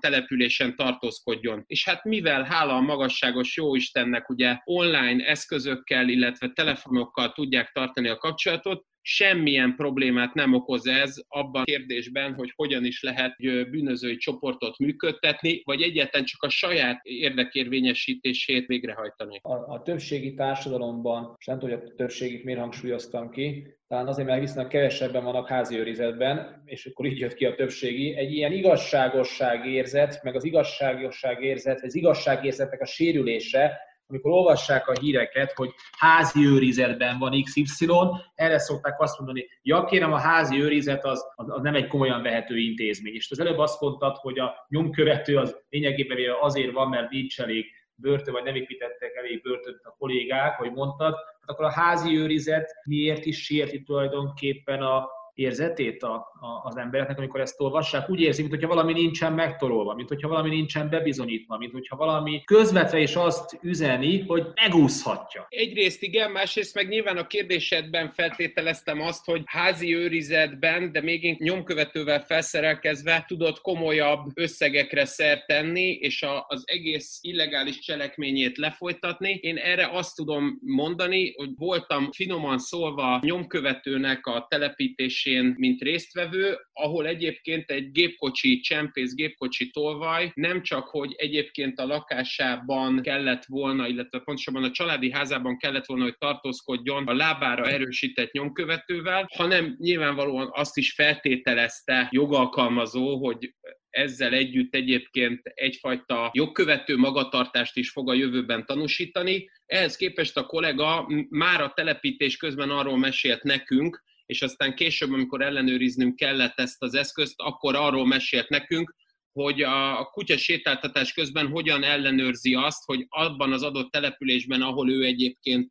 településen 0.00 0.76
tartózkodjon. 0.76 1.62
És 1.66 1.84
hát 1.84 2.04
mivel 2.04 2.42
hála 2.42 2.74
a 2.74 2.80
magasságos 2.80 3.56
jóistennek 3.56 4.28
ugye 4.28 4.56
online 4.64 5.26
eszközökkel, 5.26 6.08
illetve 6.08 6.48
telefonokkal 6.48 7.32
tudják 7.32 7.70
tartani 7.72 8.08
a 8.08 8.16
kapcsolatot, 8.16 8.84
semmilyen 9.06 9.74
problémát 9.76 10.34
nem 10.34 10.54
okoz 10.54 10.86
ez 10.86 11.16
abban 11.28 11.62
a 11.62 11.64
kérdésben, 11.64 12.34
hogy 12.34 12.52
hogyan 12.56 12.84
is 12.84 13.02
lehet 13.02 13.36
bűnözői 13.70 14.16
csoportot 14.16 14.78
működtetni, 14.78 15.62
vagy 15.64 15.82
egyáltalán 15.82 16.26
csak 16.26 16.42
a 16.42 16.48
saját 16.48 17.00
érdekérvényesítését 17.02 18.66
végrehajtani. 18.66 19.40
A, 19.42 19.52
a 19.52 19.82
többségi 19.82 20.34
társadalomban, 20.34 21.36
és 21.38 21.46
nem 21.46 21.58
tudom, 21.58 21.78
hogy 21.78 21.88
a 21.88 21.94
többségit 21.94 22.44
miért 22.44 22.60
hangsúlyoztam 22.60 23.30
ki, 23.30 23.66
talán 23.88 24.06
azért, 24.06 24.28
mert 24.28 24.40
viszonylag 24.40 24.70
kevesebben 24.70 25.24
vannak 25.24 25.48
házi 25.48 25.78
őrizetben, 25.78 26.62
és 26.64 26.86
akkor 26.86 27.06
így 27.06 27.18
jött 27.18 27.34
ki 27.34 27.44
a 27.44 27.54
többségi, 27.54 28.16
egy 28.16 28.32
ilyen 28.32 28.52
igazságosság 28.52 29.66
érzet, 29.66 30.22
meg 30.22 30.34
az 30.34 30.44
igazságosság 30.44 31.42
érzet, 31.42 31.82
az 31.82 31.94
igazságérzetnek 31.94 32.80
a 32.80 32.86
sérülése, 32.86 33.78
amikor 34.06 34.30
olvassák 34.32 34.88
a 34.88 34.98
híreket, 35.00 35.52
hogy 35.52 35.74
házi 35.98 36.46
őrizetben 36.46 37.18
van 37.18 37.42
XY, 37.42 37.86
erre 38.34 38.58
szokták 38.58 39.00
azt 39.00 39.18
mondani, 39.18 39.46
ja 39.62 39.84
kérem, 39.84 40.12
a 40.12 40.18
házi 40.18 40.62
őrizet 40.62 41.04
az, 41.04 41.24
az, 41.34 41.62
nem 41.62 41.74
egy 41.74 41.86
komolyan 41.86 42.22
vehető 42.22 42.56
intézmény. 42.56 43.14
És 43.14 43.30
az 43.30 43.40
előbb 43.40 43.58
azt 43.58 43.80
mondtad, 43.80 44.16
hogy 44.16 44.38
a 44.38 44.66
nyomkövető 44.68 45.36
az 45.36 45.56
lényegében 45.68 46.18
azért 46.40 46.72
van, 46.72 46.88
mert 46.88 47.10
nincs 47.10 47.40
elég 47.40 47.66
börtön, 47.94 48.32
vagy 48.32 48.42
nem 48.42 48.54
építettek 48.54 49.14
elég 49.14 49.42
börtönt 49.42 49.80
a 49.82 49.94
kollégák, 49.98 50.56
hogy 50.56 50.72
mondtad, 50.72 51.14
hát 51.14 51.50
akkor 51.50 51.64
a 51.64 51.72
házi 51.72 52.18
őrizet 52.18 52.74
miért 52.84 53.24
is 53.24 53.44
sérti 53.44 53.82
tulajdonképpen 53.82 54.82
a, 54.82 55.08
érzetét 55.34 56.02
a, 56.02 56.14
a, 56.14 56.62
az 56.64 56.76
embereknek, 56.76 57.18
amikor 57.18 57.40
ezt 57.40 57.60
olvassák. 57.60 58.10
Úgy 58.10 58.20
érzik, 58.20 58.48
mintha 58.48 58.68
valami 58.68 58.92
nincsen 58.92 59.32
megtorolva, 59.32 59.94
mintha 59.94 60.28
valami 60.28 60.48
nincsen 60.48 60.90
bebizonyítva, 60.90 61.58
mintha 61.58 61.96
valami 61.96 62.42
közvetve 62.44 62.98
is 62.98 63.14
azt 63.14 63.58
üzeni, 63.62 64.20
hogy 64.20 64.46
megúszhatja. 64.54 65.46
Egyrészt 65.48 66.02
igen, 66.02 66.30
másrészt 66.30 66.74
meg 66.74 66.88
nyilván 66.88 67.16
a 67.16 67.26
kérdésedben 67.26 68.12
feltételeztem 68.12 69.00
azt, 69.00 69.24
hogy 69.24 69.42
házi 69.44 69.94
őrizetben, 69.94 70.92
de 70.92 71.00
még 71.00 71.38
nyomkövetővel 71.38 72.20
felszerelkezve 72.20 73.24
tudott 73.26 73.60
komolyabb 73.60 74.26
összegekre 74.34 75.04
szert 75.04 75.46
tenni, 75.46 75.90
és 75.90 76.22
a, 76.22 76.44
az 76.48 76.62
egész 76.66 77.18
illegális 77.20 77.78
cselekményét 77.78 78.56
lefolytatni. 78.56 79.38
Én 79.42 79.56
erre 79.56 79.88
azt 79.92 80.16
tudom 80.16 80.58
mondani, 80.60 81.32
hogy 81.36 81.50
voltam 81.56 82.12
finoman 82.12 82.58
szólva 82.58 83.20
nyomkövetőnek 83.22 84.26
a 84.26 84.46
telepítés 84.48 85.23
mérkőzésén, 85.24 85.54
mint 85.58 85.82
résztvevő, 85.82 86.56
ahol 86.72 87.06
egyébként 87.06 87.70
egy 87.70 87.90
gépkocsi 87.90 88.60
csempész, 88.60 89.14
gépkocsi 89.14 89.70
tolvaj 89.70 90.32
nem 90.34 90.62
csak, 90.62 90.88
hogy 90.88 91.14
egyébként 91.16 91.78
a 91.78 91.86
lakásában 91.86 93.02
kellett 93.02 93.44
volna, 93.44 93.88
illetve 93.88 94.18
pontosabban 94.18 94.64
a 94.64 94.70
családi 94.70 95.12
házában 95.12 95.58
kellett 95.58 95.86
volna, 95.86 96.02
hogy 96.02 96.18
tartózkodjon 96.18 97.06
a 97.06 97.14
lábára 97.14 97.64
erősített 97.64 98.32
nyomkövetővel, 98.32 99.28
hanem 99.34 99.76
nyilvánvalóan 99.78 100.48
azt 100.52 100.76
is 100.76 100.92
feltételezte 100.92 102.08
jogalkalmazó, 102.10 103.24
hogy 103.24 103.54
ezzel 103.90 104.32
együtt 104.32 104.74
egyébként 104.74 105.40
egyfajta 105.44 106.30
jogkövető 106.32 106.96
magatartást 106.96 107.76
is 107.76 107.90
fog 107.90 108.08
a 108.10 108.14
jövőben 108.14 108.66
tanúsítani. 108.66 109.50
Ehhez 109.66 109.96
képest 109.96 110.36
a 110.36 110.46
kollega 110.46 111.08
már 111.28 111.60
a 111.60 111.72
telepítés 111.74 112.36
közben 112.36 112.70
arról 112.70 112.98
mesélt 112.98 113.42
nekünk, 113.42 114.02
és 114.26 114.42
aztán 114.42 114.74
később, 114.74 115.12
amikor 115.12 115.42
ellenőriznünk 115.42 116.16
kellett 116.16 116.58
ezt 116.58 116.82
az 116.82 116.94
eszközt, 116.94 117.34
akkor 117.36 117.74
arról 117.74 118.06
mesélt 118.06 118.48
nekünk, 118.48 118.94
hogy 119.32 119.62
a 119.62 120.04
kutya 120.04 120.36
sétáltatás 120.36 121.12
közben 121.12 121.48
hogyan 121.48 121.82
ellenőrzi 121.82 122.54
azt, 122.54 122.84
hogy 122.84 123.06
abban 123.08 123.52
az 123.52 123.62
adott 123.62 123.90
településben, 123.90 124.62
ahol 124.62 124.90
ő 124.90 125.04
egyébként 125.04 125.70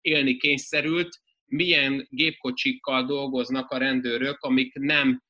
élni 0.00 0.36
kényszerült, 0.36 1.08
milyen 1.44 2.06
gépkocsikkal 2.10 3.04
dolgoznak 3.06 3.70
a 3.70 3.78
rendőrök, 3.78 4.40
amik 4.40 4.74
nem 4.74 5.22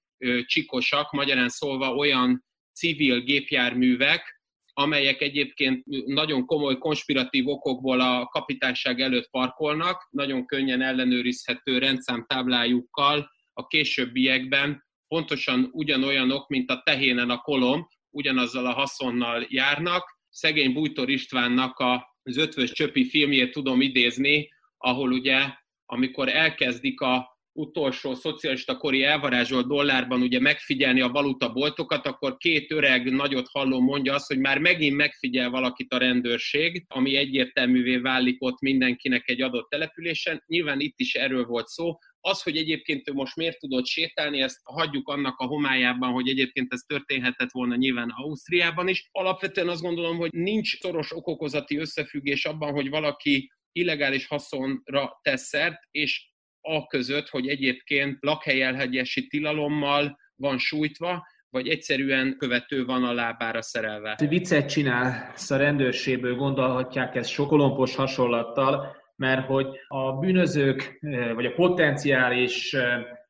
csikosak, 0.44 1.12
magyarán 1.12 1.48
szólva 1.48 1.94
olyan 1.94 2.44
civil 2.72 3.20
gépjárművek, 3.20 4.33
amelyek 4.74 5.20
egyébként 5.20 5.84
nagyon 6.06 6.46
komoly 6.46 6.78
konspiratív 6.78 7.48
okokból 7.48 8.00
a 8.00 8.26
kapitányság 8.26 9.00
előtt 9.00 9.30
parkolnak, 9.30 10.08
nagyon 10.10 10.46
könnyen 10.46 10.82
ellenőrizhető 10.82 11.78
rendszámtáblájukkal 11.78 13.30
a 13.52 13.66
későbbiekben 13.66 14.84
pontosan 15.08 15.68
ugyanolyanok, 15.72 16.48
mint 16.48 16.70
a 16.70 16.82
tehénen 16.84 17.30
a 17.30 17.38
kolom, 17.38 17.88
ugyanazzal 18.10 18.66
a 18.66 18.72
haszonnal 18.72 19.46
járnak. 19.48 20.18
Szegény 20.28 20.72
Bújtor 20.72 21.10
Istvánnak 21.10 21.78
az 22.22 22.36
ötvös 22.36 22.72
csöpi 22.72 23.08
filmjét 23.08 23.52
tudom 23.52 23.80
idézni, 23.80 24.48
ahol 24.76 25.12
ugye, 25.12 25.48
amikor 25.86 26.28
elkezdik 26.28 27.00
a 27.00 27.33
utolsó 27.56 28.14
szocialista 28.14 28.76
kori 28.76 29.02
elvarázsolt 29.02 29.66
dollárban 29.66 30.22
ugye 30.22 30.40
megfigyelni 30.40 31.00
a 31.00 31.08
valutaboltokat, 31.08 32.06
akkor 32.06 32.36
két 32.36 32.72
öreg 32.72 33.12
nagyot 33.12 33.48
halló 33.48 33.80
mondja 33.80 34.14
azt, 34.14 34.26
hogy 34.26 34.38
már 34.38 34.58
megint 34.58 34.96
megfigyel 34.96 35.50
valakit 35.50 35.92
a 35.92 35.98
rendőrség, 35.98 36.84
ami 36.88 37.16
egyértelművé 37.16 37.96
válik 37.96 38.42
ott 38.42 38.60
mindenkinek 38.60 39.28
egy 39.28 39.42
adott 39.42 39.68
településen. 39.70 40.42
Nyilván 40.46 40.80
itt 40.80 40.98
is 40.98 41.14
erről 41.14 41.44
volt 41.44 41.66
szó, 41.66 41.98
az, 42.20 42.42
hogy 42.42 42.56
egyébként 42.56 43.08
ő 43.08 43.12
most 43.12 43.36
miért 43.36 43.58
tudott 43.58 43.86
sétálni, 43.86 44.40
ezt 44.40 44.60
hagyjuk 44.64 45.08
annak 45.08 45.38
a 45.38 45.46
homályában, 45.46 46.12
hogy 46.12 46.28
egyébként 46.28 46.72
ez 46.72 46.80
történhetett 46.80 47.50
volna 47.50 47.74
nyilván 47.74 48.12
Ausztriában 48.16 48.88
is. 48.88 49.08
Alapvetően 49.12 49.68
azt 49.68 49.82
gondolom, 49.82 50.16
hogy 50.16 50.32
nincs 50.32 50.78
szoros 50.78 51.16
okokozati 51.16 51.76
összefüggés 51.76 52.44
abban, 52.44 52.72
hogy 52.72 52.88
valaki 52.88 53.52
illegális 53.72 54.26
haszonra 54.26 55.18
tesz 55.22 55.46
szert, 55.46 55.78
és 55.90 56.32
a 56.66 56.86
között, 56.86 57.28
hogy 57.28 57.48
egyébként 57.48 58.18
lakhelyelhegyesi 58.20 59.26
tilalommal 59.26 60.18
van 60.36 60.58
sújtva, 60.58 61.26
vagy 61.50 61.68
egyszerűen 61.68 62.36
követő 62.38 62.84
van 62.84 63.04
a 63.04 63.12
lábára 63.12 63.62
szerelve. 63.62 64.18
Viccet 64.28 64.68
csinálsz 64.68 65.50
a 65.50 65.56
rendőrségből, 65.56 66.34
gondolhatják 66.34 67.14
ezt 67.14 67.30
sokolompos 67.30 67.94
hasonlattal, 67.94 68.96
mert 69.16 69.46
hogy 69.46 69.66
a 69.88 70.12
bűnözők, 70.12 70.98
vagy 71.34 71.46
a 71.46 71.52
potenciális, 71.52 72.76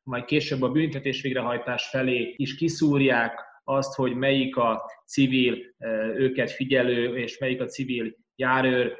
majd 0.03 0.25
később 0.25 0.61
a 0.61 0.69
büntetés 0.69 1.21
végrehajtás 1.21 1.89
felé 1.89 2.33
is 2.37 2.55
kiszúrják 2.55 3.39
azt, 3.63 3.95
hogy 3.95 4.15
melyik 4.15 4.57
a 4.57 4.91
civil 5.05 5.57
őket 6.15 6.51
figyelő, 6.51 7.17
és 7.17 7.37
melyik 7.37 7.61
a 7.61 7.65
civil 7.65 8.15
járőr, 8.35 8.95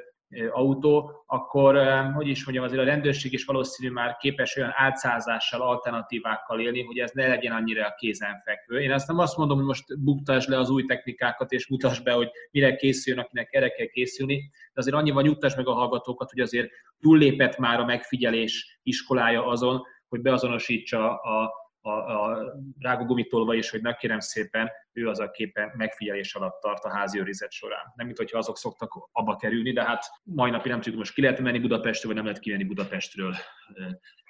autó, 0.50 1.24
akkor, 1.26 1.76
hogy 2.14 2.28
is 2.28 2.44
mondjam, 2.44 2.66
azért 2.66 2.80
a 2.82 2.84
rendőrség 2.84 3.32
is 3.32 3.44
valószínű 3.44 3.92
már 3.92 4.16
képes 4.16 4.56
olyan 4.56 4.72
átszázással, 4.74 5.60
alternatívákkal 5.60 6.60
élni, 6.60 6.82
hogy 6.82 6.98
ez 6.98 7.10
ne 7.10 7.26
legyen 7.26 7.52
annyira 7.52 7.94
kézenfekvő. 7.96 8.80
Én 8.80 8.92
azt 8.92 9.08
nem 9.08 9.18
azt 9.18 9.36
mondom, 9.36 9.56
hogy 9.56 9.66
most 9.66 10.00
buktasd 10.00 10.48
le 10.48 10.58
az 10.58 10.70
új 10.70 10.84
technikákat, 10.84 11.52
és 11.52 11.68
mutasd 11.68 12.04
be, 12.04 12.12
hogy 12.12 12.30
mire 12.50 12.76
készüljön, 12.76 13.22
akinek 13.22 13.54
erre 13.54 13.68
kell 13.68 13.86
készülni, 13.86 14.50
de 14.52 14.80
azért 14.80 14.96
annyival 14.96 15.22
nyugtass 15.22 15.54
meg 15.54 15.66
a 15.66 15.72
hallgatókat, 15.72 16.30
hogy 16.30 16.40
azért 16.40 16.70
túllépett 17.00 17.58
már 17.58 17.80
a 17.80 17.84
megfigyelés 17.84 18.80
iskolája 18.82 19.46
azon, 19.46 19.82
hogy 20.08 20.20
beazonosítsa 20.20 21.14
a, 21.14 21.50
a, 21.86 22.30
a 22.30 22.52
rágógumitolva 22.78 23.54
is, 23.54 23.70
hogy 23.70 23.82
megkérem 23.82 24.20
szépen, 24.20 24.70
ő 24.92 25.08
az, 25.08 25.18
aki 25.20 25.42
éppen 25.42 25.72
megfigyelés 25.76 26.34
alatt 26.34 26.60
tart 26.60 26.84
a 26.84 26.94
házi 26.94 27.18
őrizet 27.18 27.52
során. 27.52 27.92
Nem, 27.94 28.06
mint 28.06 28.18
hogyha 28.18 28.38
azok 28.38 28.56
szoktak 28.56 29.08
abba 29.12 29.36
kerülni, 29.36 29.72
de 29.72 29.84
hát 29.84 30.04
mai 30.22 30.50
napig 30.50 30.70
nem 30.70 30.80
tudjuk, 30.80 30.98
most 30.98 31.14
ki 31.14 31.20
lehet 31.20 31.40
menni 31.40 31.58
Budapestről, 31.58 32.12
vagy 32.12 32.22
nem 32.22 32.24
lehet 32.24 32.42
kimenni 32.42 32.64
Budapestről 32.64 33.34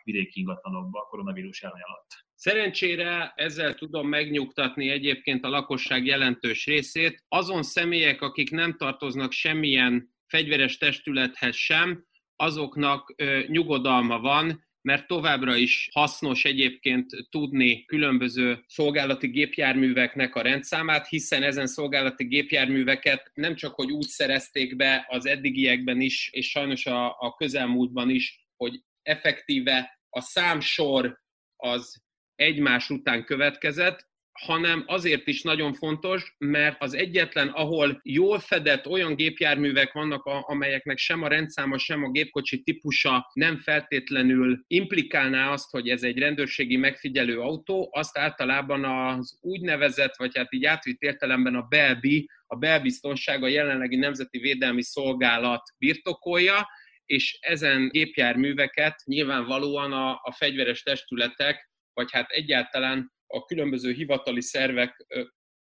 vidéki 0.04 0.40
ingatlanokba 0.40 1.00
a 1.00 1.06
koronavírus 1.06 1.62
járvány 1.62 1.82
alatt. 1.82 2.24
Szerencsére 2.34 3.32
ezzel 3.34 3.74
tudom 3.74 4.08
megnyugtatni 4.08 4.90
egyébként 4.90 5.44
a 5.44 5.48
lakosság 5.48 6.06
jelentős 6.06 6.66
részét. 6.66 7.24
Azon 7.28 7.62
személyek, 7.62 8.22
akik 8.22 8.50
nem 8.50 8.76
tartoznak 8.76 9.32
semmilyen 9.32 10.14
fegyveres 10.26 10.76
testülethez 10.76 11.56
sem, 11.56 12.04
azoknak 12.36 13.14
ö, 13.16 13.40
nyugodalma 13.46 14.20
van, 14.20 14.65
mert 14.86 15.06
továbbra 15.06 15.56
is 15.56 15.88
hasznos 15.92 16.44
egyébként 16.44 17.10
tudni 17.30 17.84
különböző 17.84 18.64
szolgálati 18.66 19.26
gépjárműveknek 19.26 20.34
a 20.34 20.42
rendszámát, 20.42 21.08
hiszen 21.08 21.42
ezen 21.42 21.66
szolgálati 21.66 22.24
gépjárműveket 22.24 23.30
nem 23.34 23.54
csak, 23.54 23.74
hogy 23.74 23.90
úgy 23.90 24.06
szerezték 24.06 24.76
be 24.76 25.06
az 25.08 25.26
eddigiekben 25.26 26.00
is, 26.00 26.30
és 26.32 26.50
sajnos 26.50 26.86
a, 26.86 27.06
a 27.06 27.34
közelmúltban 27.36 28.10
is, 28.10 28.46
hogy 28.56 28.82
effektíve 29.02 30.00
a 30.10 30.20
számsor 30.20 31.20
az 31.56 32.02
egymás 32.34 32.90
után 32.90 33.24
következett, 33.24 34.08
hanem 34.36 34.84
azért 34.86 35.26
is 35.26 35.42
nagyon 35.42 35.72
fontos, 35.72 36.34
mert 36.38 36.82
az 36.82 36.94
egyetlen, 36.94 37.48
ahol 37.48 38.00
jól 38.02 38.38
fedett 38.38 38.86
olyan 38.86 39.14
gépjárművek 39.14 39.92
vannak, 39.92 40.24
amelyeknek 40.24 40.98
sem 40.98 41.22
a 41.22 41.28
rendszáma, 41.28 41.78
sem 41.78 42.04
a 42.04 42.10
gépkocsi 42.10 42.62
típusa 42.62 43.30
nem 43.32 43.58
feltétlenül 43.58 44.64
implikálná 44.66 45.50
azt, 45.50 45.70
hogy 45.70 45.88
ez 45.88 46.02
egy 46.02 46.18
rendőrségi 46.18 46.76
megfigyelő 46.76 47.40
autó, 47.40 47.88
azt 47.92 48.18
általában 48.18 48.84
az 48.84 49.38
úgynevezett, 49.40 50.16
vagy 50.16 50.36
hát 50.36 50.52
így 50.52 50.64
átvitt 50.64 51.02
értelemben 51.02 51.54
a 51.54 51.66
belbi, 51.68 52.28
a 52.46 52.56
belbiztonság, 52.56 53.42
a 53.42 53.48
jelenlegi 53.48 53.96
Nemzeti 53.96 54.38
Védelmi 54.38 54.82
Szolgálat 54.82 55.62
birtokolja, 55.78 56.66
és 57.06 57.38
ezen 57.40 57.88
gépjárműveket 57.88 59.02
nyilvánvalóan 59.04 59.92
a, 59.92 60.10
a 60.10 60.34
fegyveres 60.36 60.82
testületek, 60.82 61.70
vagy 61.92 62.12
hát 62.12 62.30
egyáltalán 62.30 63.14
a 63.26 63.44
különböző 63.44 63.92
hivatali 63.92 64.40
szervek 64.40 65.06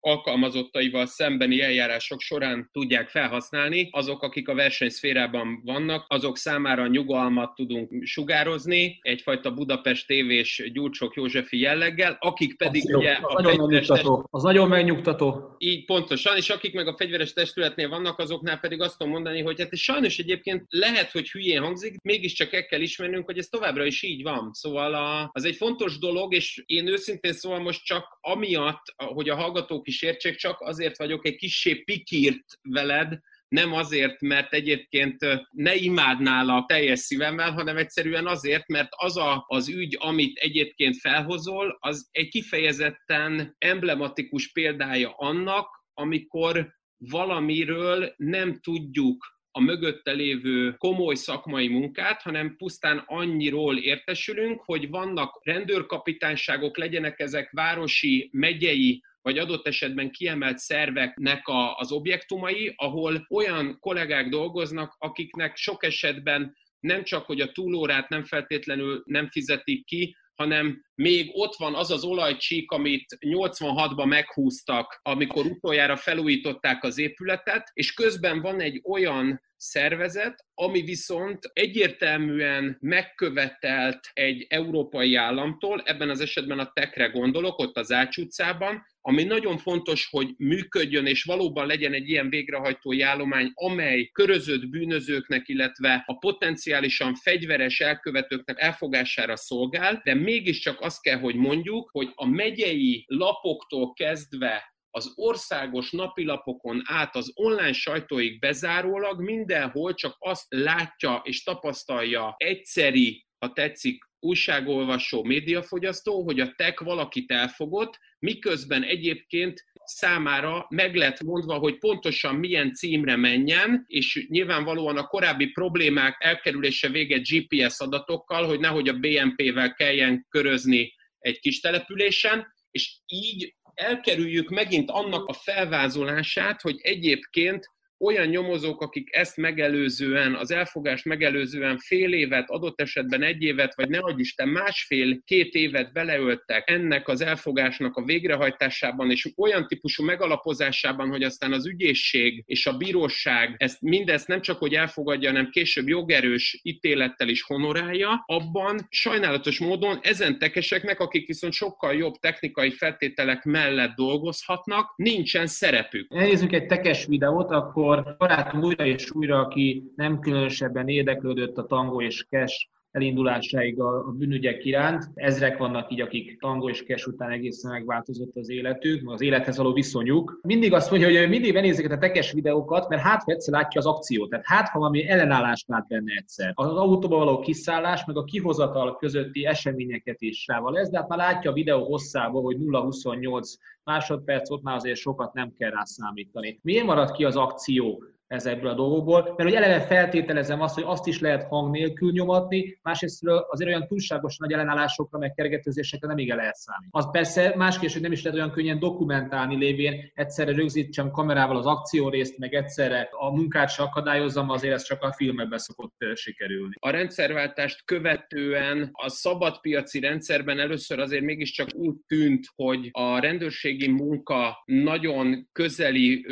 alkalmazottaival 0.00 1.06
szembeni 1.06 1.60
eljárások 1.60 2.20
során 2.20 2.68
tudják 2.72 3.08
felhasználni. 3.08 3.88
Azok, 3.90 4.22
akik 4.22 4.48
a 4.48 4.54
versenyszférában 4.54 5.60
vannak, 5.64 6.04
azok 6.08 6.36
számára 6.36 6.86
nyugalmat 6.86 7.54
tudunk 7.54 8.04
sugározni, 8.04 8.98
egyfajta 9.02 9.50
Budapest 9.50 10.06
tévés 10.06 10.70
Gyurcsok 10.72 11.14
Józsefi 11.14 11.58
jelleggel, 11.58 12.16
akik 12.20 12.56
pedig 12.56 12.94
az 12.94 13.00
ugye 13.00 13.18
az 13.22 13.34
a 13.34 13.42
nagyon 13.42 13.68
megnyugtató. 13.68 14.26
Az 14.30 14.42
nagyon 14.42 14.68
megnyugtató. 14.68 15.54
Így 15.58 15.84
pontosan, 15.84 16.36
és 16.36 16.50
akik 16.50 16.74
meg 16.74 16.86
a 16.86 16.96
fegyveres 16.96 17.32
testületnél 17.32 17.88
vannak, 17.88 18.18
azoknál 18.18 18.58
pedig 18.58 18.80
azt 18.80 18.98
tudom 18.98 19.12
mondani, 19.12 19.42
hogy 19.42 19.60
hát 19.60 19.76
sajnos 19.76 20.18
egyébként 20.18 20.64
lehet, 20.68 21.10
hogy 21.10 21.30
hülyén 21.30 21.62
hangzik, 21.62 22.00
mégiscsak 22.02 22.52
el 22.52 22.66
kell 22.66 22.80
ismernünk, 22.80 23.24
hogy 23.24 23.38
ez 23.38 23.46
továbbra 23.46 23.84
is 23.84 24.02
így 24.02 24.22
van. 24.22 24.50
Szóval 24.52 24.94
a, 24.94 25.30
az 25.32 25.44
egy 25.44 25.56
fontos 25.56 25.98
dolog, 25.98 26.34
és 26.34 26.62
én 26.66 26.86
őszintén 26.86 27.32
szóval 27.32 27.60
most 27.60 27.84
csak 27.84 28.18
amiatt, 28.20 28.82
hogy 28.96 29.28
a 29.28 29.36
hallgatók 29.36 29.87
is 29.88 30.02
értsék, 30.02 30.36
csak 30.36 30.60
azért 30.60 30.96
vagyok 30.96 31.26
egy 31.26 31.36
kissé 31.36 31.74
pikírt 31.74 32.44
veled, 32.62 33.18
nem 33.48 33.72
azért, 33.72 34.20
mert 34.20 34.52
egyébként 34.52 35.16
ne 35.50 35.74
imádnál 35.74 36.48
a 36.48 36.64
teljes 36.66 36.98
szívemmel, 36.98 37.52
hanem 37.52 37.76
egyszerűen 37.76 38.26
azért, 38.26 38.68
mert 38.68 38.88
az 38.90 39.16
a, 39.16 39.44
az 39.46 39.68
ügy, 39.68 39.96
amit 40.00 40.38
egyébként 40.38 40.96
felhozol, 40.96 41.76
az 41.80 42.08
egy 42.10 42.28
kifejezetten 42.28 43.54
emblematikus 43.58 44.52
példája 44.52 45.10
annak, 45.16 45.68
amikor 45.94 46.76
valamiről 46.96 48.14
nem 48.16 48.60
tudjuk 48.60 49.36
a 49.50 49.60
mögötte 49.60 50.12
lévő 50.12 50.74
komoly 50.78 51.14
szakmai 51.14 51.68
munkát, 51.68 52.22
hanem 52.22 52.56
pusztán 52.56 53.02
annyiról 53.06 53.78
értesülünk, 53.78 54.60
hogy 54.64 54.88
vannak 54.88 55.40
rendőrkapitányságok, 55.42 56.76
legyenek 56.76 57.20
ezek 57.20 57.50
városi, 57.50 58.28
megyei 58.32 59.02
vagy 59.28 59.38
adott 59.38 59.66
esetben 59.66 60.10
kiemelt 60.10 60.58
szerveknek 60.58 61.48
a, 61.48 61.76
az 61.76 61.92
objektumai, 61.92 62.72
ahol 62.76 63.26
olyan 63.30 63.76
kollégák 63.80 64.28
dolgoznak, 64.28 64.94
akiknek 64.98 65.56
sok 65.56 65.84
esetben 65.84 66.56
nem 66.80 67.04
csak, 67.04 67.26
hogy 67.26 67.40
a 67.40 67.52
túlórát 67.52 68.08
nem 68.08 68.24
feltétlenül 68.24 69.02
nem 69.04 69.28
fizetik 69.30 69.84
ki, 69.84 70.16
hanem 70.34 70.84
még 70.94 71.30
ott 71.32 71.54
van 71.54 71.74
az 71.74 71.90
az 71.90 72.04
olajcsík, 72.04 72.70
amit 72.70 73.16
86-ban 73.20 74.06
meghúztak, 74.06 75.00
amikor 75.02 75.46
utoljára 75.46 75.96
felújították 75.96 76.84
az 76.84 76.98
épületet, 76.98 77.70
és 77.72 77.92
közben 77.92 78.40
van 78.40 78.60
egy 78.60 78.80
olyan 78.84 79.40
szervezet, 79.58 80.44
ami 80.54 80.82
viszont 80.82 81.50
egyértelműen 81.52 82.76
megkövetelt 82.80 84.10
egy 84.12 84.46
európai 84.48 85.14
államtól, 85.14 85.82
ebben 85.84 86.10
az 86.10 86.20
esetben 86.20 86.58
a 86.58 86.72
tekre 86.72 87.06
gondolok, 87.06 87.58
ott 87.58 87.76
az 87.76 87.92
Ács 87.92 88.16
utcában, 88.16 88.86
ami 89.00 89.24
nagyon 89.24 89.58
fontos, 89.58 90.08
hogy 90.10 90.34
működjön, 90.36 91.06
és 91.06 91.24
valóban 91.24 91.66
legyen 91.66 91.92
egy 91.92 92.08
ilyen 92.08 92.28
végrehajtói 92.28 93.02
állomány, 93.02 93.50
amely 93.54 94.10
körözött 94.12 94.68
bűnözőknek, 94.68 95.48
illetve 95.48 96.02
a 96.06 96.18
potenciálisan 96.18 97.14
fegyveres 97.14 97.80
elkövetőknek 97.80 98.60
elfogására 98.60 99.36
szolgál, 99.36 100.00
de 100.04 100.14
mégiscsak 100.14 100.80
azt 100.80 101.02
kell, 101.02 101.18
hogy 101.18 101.34
mondjuk, 101.34 101.88
hogy 101.92 102.10
a 102.14 102.26
megyei 102.26 103.04
lapoktól 103.06 103.92
kezdve 103.92 104.76
az 104.98 105.12
országos 105.14 105.90
napilapokon 105.90 106.82
át 106.84 107.16
az 107.16 107.32
online 107.34 107.72
sajtóig 107.72 108.38
bezárólag 108.38 109.20
mindenhol 109.20 109.94
csak 109.94 110.16
azt 110.18 110.46
látja 110.48 111.20
és 111.24 111.42
tapasztalja 111.42 112.34
egyszeri, 112.36 113.26
ha 113.38 113.52
tetszik, 113.52 114.06
újságolvasó, 114.20 115.24
médiafogyasztó, 115.24 116.22
hogy 116.22 116.40
a 116.40 116.52
tech 116.56 116.84
valakit 116.84 117.30
elfogott, 117.30 117.98
miközben 118.18 118.82
egyébként 118.82 119.64
számára 119.84 120.66
meg 120.68 120.94
lett 120.94 121.22
mondva, 121.22 121.54
hogy 121.54 121.78
pontosan 121.78 122.34
milyen 122.34 122.72
címre 122.72 123.16
menjen, 123.16 123.84
és 123.86 124.26
nyilvánvalóan 124.28 124.96
a 124.96 125.06
korábbi 125.06 125.46
problémák 125.46 126.16
elkerülése 126.18 126.88
véget 126.88 127.28
GPS 127.28 127.78
adatokkal, 127.78 128.46
hogy 128.46 128.60
nehogy 128.60 128.88
a 128.88 128.98
BNP-vel 128.98 129.74
kelljen 129.74 130.26
körözni 130.28 130.92
egy 131.18 131.38
kis 131.38 131.60
településen, 131.60 132.46
és 132.70 132.96
így 133.06 133.54
elkerüljük 133.78 134.48
megint 134.48 134.90
annak 134.90 135.26
a 135.26 135.32
felvázolását, 135.32 136.60
hogy 136.60 136.76
egyébként 136.80 137.70
olyan 137.98 138.26
nyomozók, 138.26 138.82
akik 138.82 139.14
ezt 139.14 139.36
megelőzően, 139.36 140.34
az 140.34 140.50
elfogást 140.50 141.04
megelőzően 141.04 141.78
fél 141.78 142.12
évet, 142.12 142.50
adott 142.50 142.80
esetben 142.80 143.22
egy 143.22 143.42
évet, 143.42 143.74
vagy 143.74 143.88
ne 143.88 143.98
Isten 144.16 144.48
másfél-két 144.48 145.54
évet 145.54 145.92
beleöltek 145.92 146.70
ennek 146.70 147.08
az 147.08 147.20
elfogásnak 147.20 147.96
a 147.96 148.04
végrehajtásában, 148.04 149.10
és 149.10 149.28
olyan 149.36 149.66
típusú 149.66 150.04
megalapozásában, 150.04 151.08
hogy 151.08 151.22
aztán 151.22 151.52
az 151.52 151.66
ügyészség 151.66 152.42
és 152.46 152.66
a 152.66 152.76
bíróság 152.76 153.54
ezt 153.58 153.80
mindezt 153.80 154.28
nem 154.28 154.40
csak 154.40 154.58
hogy 154.58 154.74
elfogadja, 154.74 155.30
hanem 155.30 155.50
később 155.50 155.88
jogerős 155.88 156.60
ítélettel 156.62 157.28
is 157.28 157.42
honorálja, 157.42 158.24
abban 158.26 158.86
sajnálatos 158.90 159.58
módon 159.58 159.98
ezen 160.02 160.38
tekeseknek, 160.38 161.00
akik 161.00 161.26
viszont 161.26 161.52
sokkal 161.52 161.94
jobb 161.94 162.14
technikai 162.14 162.70
feltételek 162.70 163.44
mellett 163.44 163.94
dolgozhatnak, 163.94 164.92
nincsen 164.96 165.46
szerepük. 165.46 166.06
Elnézzük 166.14 166.52
egy 166.52 166.66
tekes 166.66 167.06
videót, 167.06 167.50
akkor 167.50 167.87
amikor 167.88 168.16
barátom 168.18 168.62
újra 168.62 168.84
és 168.84 169.10
újra, 169.10 169.38
aki 169.38 169.92
nem 169.96 170.20
különösebben 170.20 170.88
érdeklődött 170.88 171.58
a 171.58 171.66
tangó 171.66 172.02
és 172.02 172.26
cash 172.30 172.68
elindulásáig 172.90 173.80
a, 173.80 174.06
a 174.06 174.10
bűnügyek 174.10 174.64
iránt. 174.64 175.10
Ezrek 175.14 175.58
vannak 175.58 175.92
így, 175.92 176.00
akik 176.00 176.40
tango 176.40 176.68
és 176.68 176.82
kes 176.82 177.06
után 177.06 177.30
egészen 177.30 177.70
megváltozott 177.70 178.36
az 178.36 178.50
életük, 178.50 179.10
az 179.10 179.20
élethez 179.20 179.56
való 179.56 179.72
viszonyuk. 179.72 180.38
Mindig 180.42 180.72
azt 180.72 180.90
mondja, 180.90 181.20
hogy 181.20 181.28
mindig 181.28 181.52
benéz 181.52 181.86
a 181.90 181.98
tekes 181.98 182.32
videókat, 182.32 182.88
mert 182.88 183.02
hát 183.02 183.22
egyszer 183.24 183.54
látja 183.54 183.80
az 183.80 183.86
akciót, 183.86 184.30
tehát 184.30 184.46
hát 184.46 184.68
ha 184.68 184.78
valami 184.78 185.08
ellenállást 185.08 185.68
lát 185.68 185.86
benne 185.86 186.14
egyszer. 186.16 186.52
Az 186.54 186.68
autóba 186.68 187.16
való 187.16 187.40
kiszállás, 187.40 188.04
meg 188.04 188.16
a 188.16 188.24
kihozatal 188.24 188.96
közötti 188.96 189.44
eseményeket 189.44 190.20
is 190.20 190.46
rával 190.46 190.78
ez, 190.78 190.88
de 190.88 190.98
hát 190.98 191.08
már 191.08 191.18
látja 191.18 191.50
a 191.50 191.54
videó 191.54 191.84
hosszába, 191.84 192.40
hogy 192.40 192.56
0-28 192.60 193.54
másodperc, 193.84 194.50
ott 194.50 194.62
már 194.62 194.76
azért 194.76 194.98
sokat 194.98 195.32
nem 195.32 195.52
kell 195.58 195.70
rá 195.70 195.84
számítani. 195.84 196.58
Miért 196.62 196.84
marad 196.84 197.10
ki 197.10 197.24
az 197.24 197.36
akció 197.36 198.02
ezekből 198.28 198.70
a 198.70 198.74
dolgokból, 198.74 199.22
mert 199.22 199.42
hogy 199.42 199.54
eleve 199.54 199.80
feltételezem 199.80 200.60
azt, 200.60 200.74
hogy 200.74 200.84
azt 200.86 201.06
is 201.06 201.20
lehet 201.20 201.42
hang 201.42 201.70
nélkül 201.70 202.12
nyomatni, 202.12 202.78
másrészt 202.82 203.22
azért 203.48 203.70
olyan 203.70 203.86
túlságosan 203.86 204.46
nagy 204.48 204.58
ellenállásokra, 204.58 205.18
meg 205.18 205.32
kergetőzésekre 205.32 206.08
nem 206.08 206.18
igen 206.18 206.36
lehet 206.36 206.54
szállni. 206.54 206.86
Az 206.90 207.10
persze 207.10 207.52
másképp, 207.56 207.90
hogy 207.90 208.02
nem 208.02 208.12
is 208.12 208.22
lehet 208.22 208.38
olyan 208.38 208.50
könnyen 208.50 208.78
dokumentálni 208.78 209.56
lévén, 209.56 210.10
egyszerre 210.14 210.52
rögzítsem 210.52 211.10
kamerával 211.10 211.56
az 211.56 211.66
akciórészt, 211.66 212.38
meg 212.38 212.54
egyszerre 212.54 213.08
a 213.10 213.30
munkát 213.30 213.70
se 213.70 213.82
akadályozzam, 213.82 214.50
azért 214.50 214.74
ez 214.74 214.82
csak 214.82 215.02
a 215.02 215.12
filmekben 215.12 215.58
szokott 215.58 216.04
sikerülni. 216.14 216.74
A 216.80 216.90
rendszerváltást 216.90 217.84
követően 217.84 218.90
a 218.92 219.08
szabadpiaci 219.08 220.00
rendszerben 220.00 220.58
először 220.58 220.98
azért 220.98 221.22
mégiscsak 221.22 221.68
úgy 221.74 221.94
tűnt, 222.06 222.46
hogy 222.54 222.88
a 222.92 223.18
rendőrségi 223.18 223.88
munka 223.88 224.62
nagyon 224.64 225.48
közeli 225.52 226.26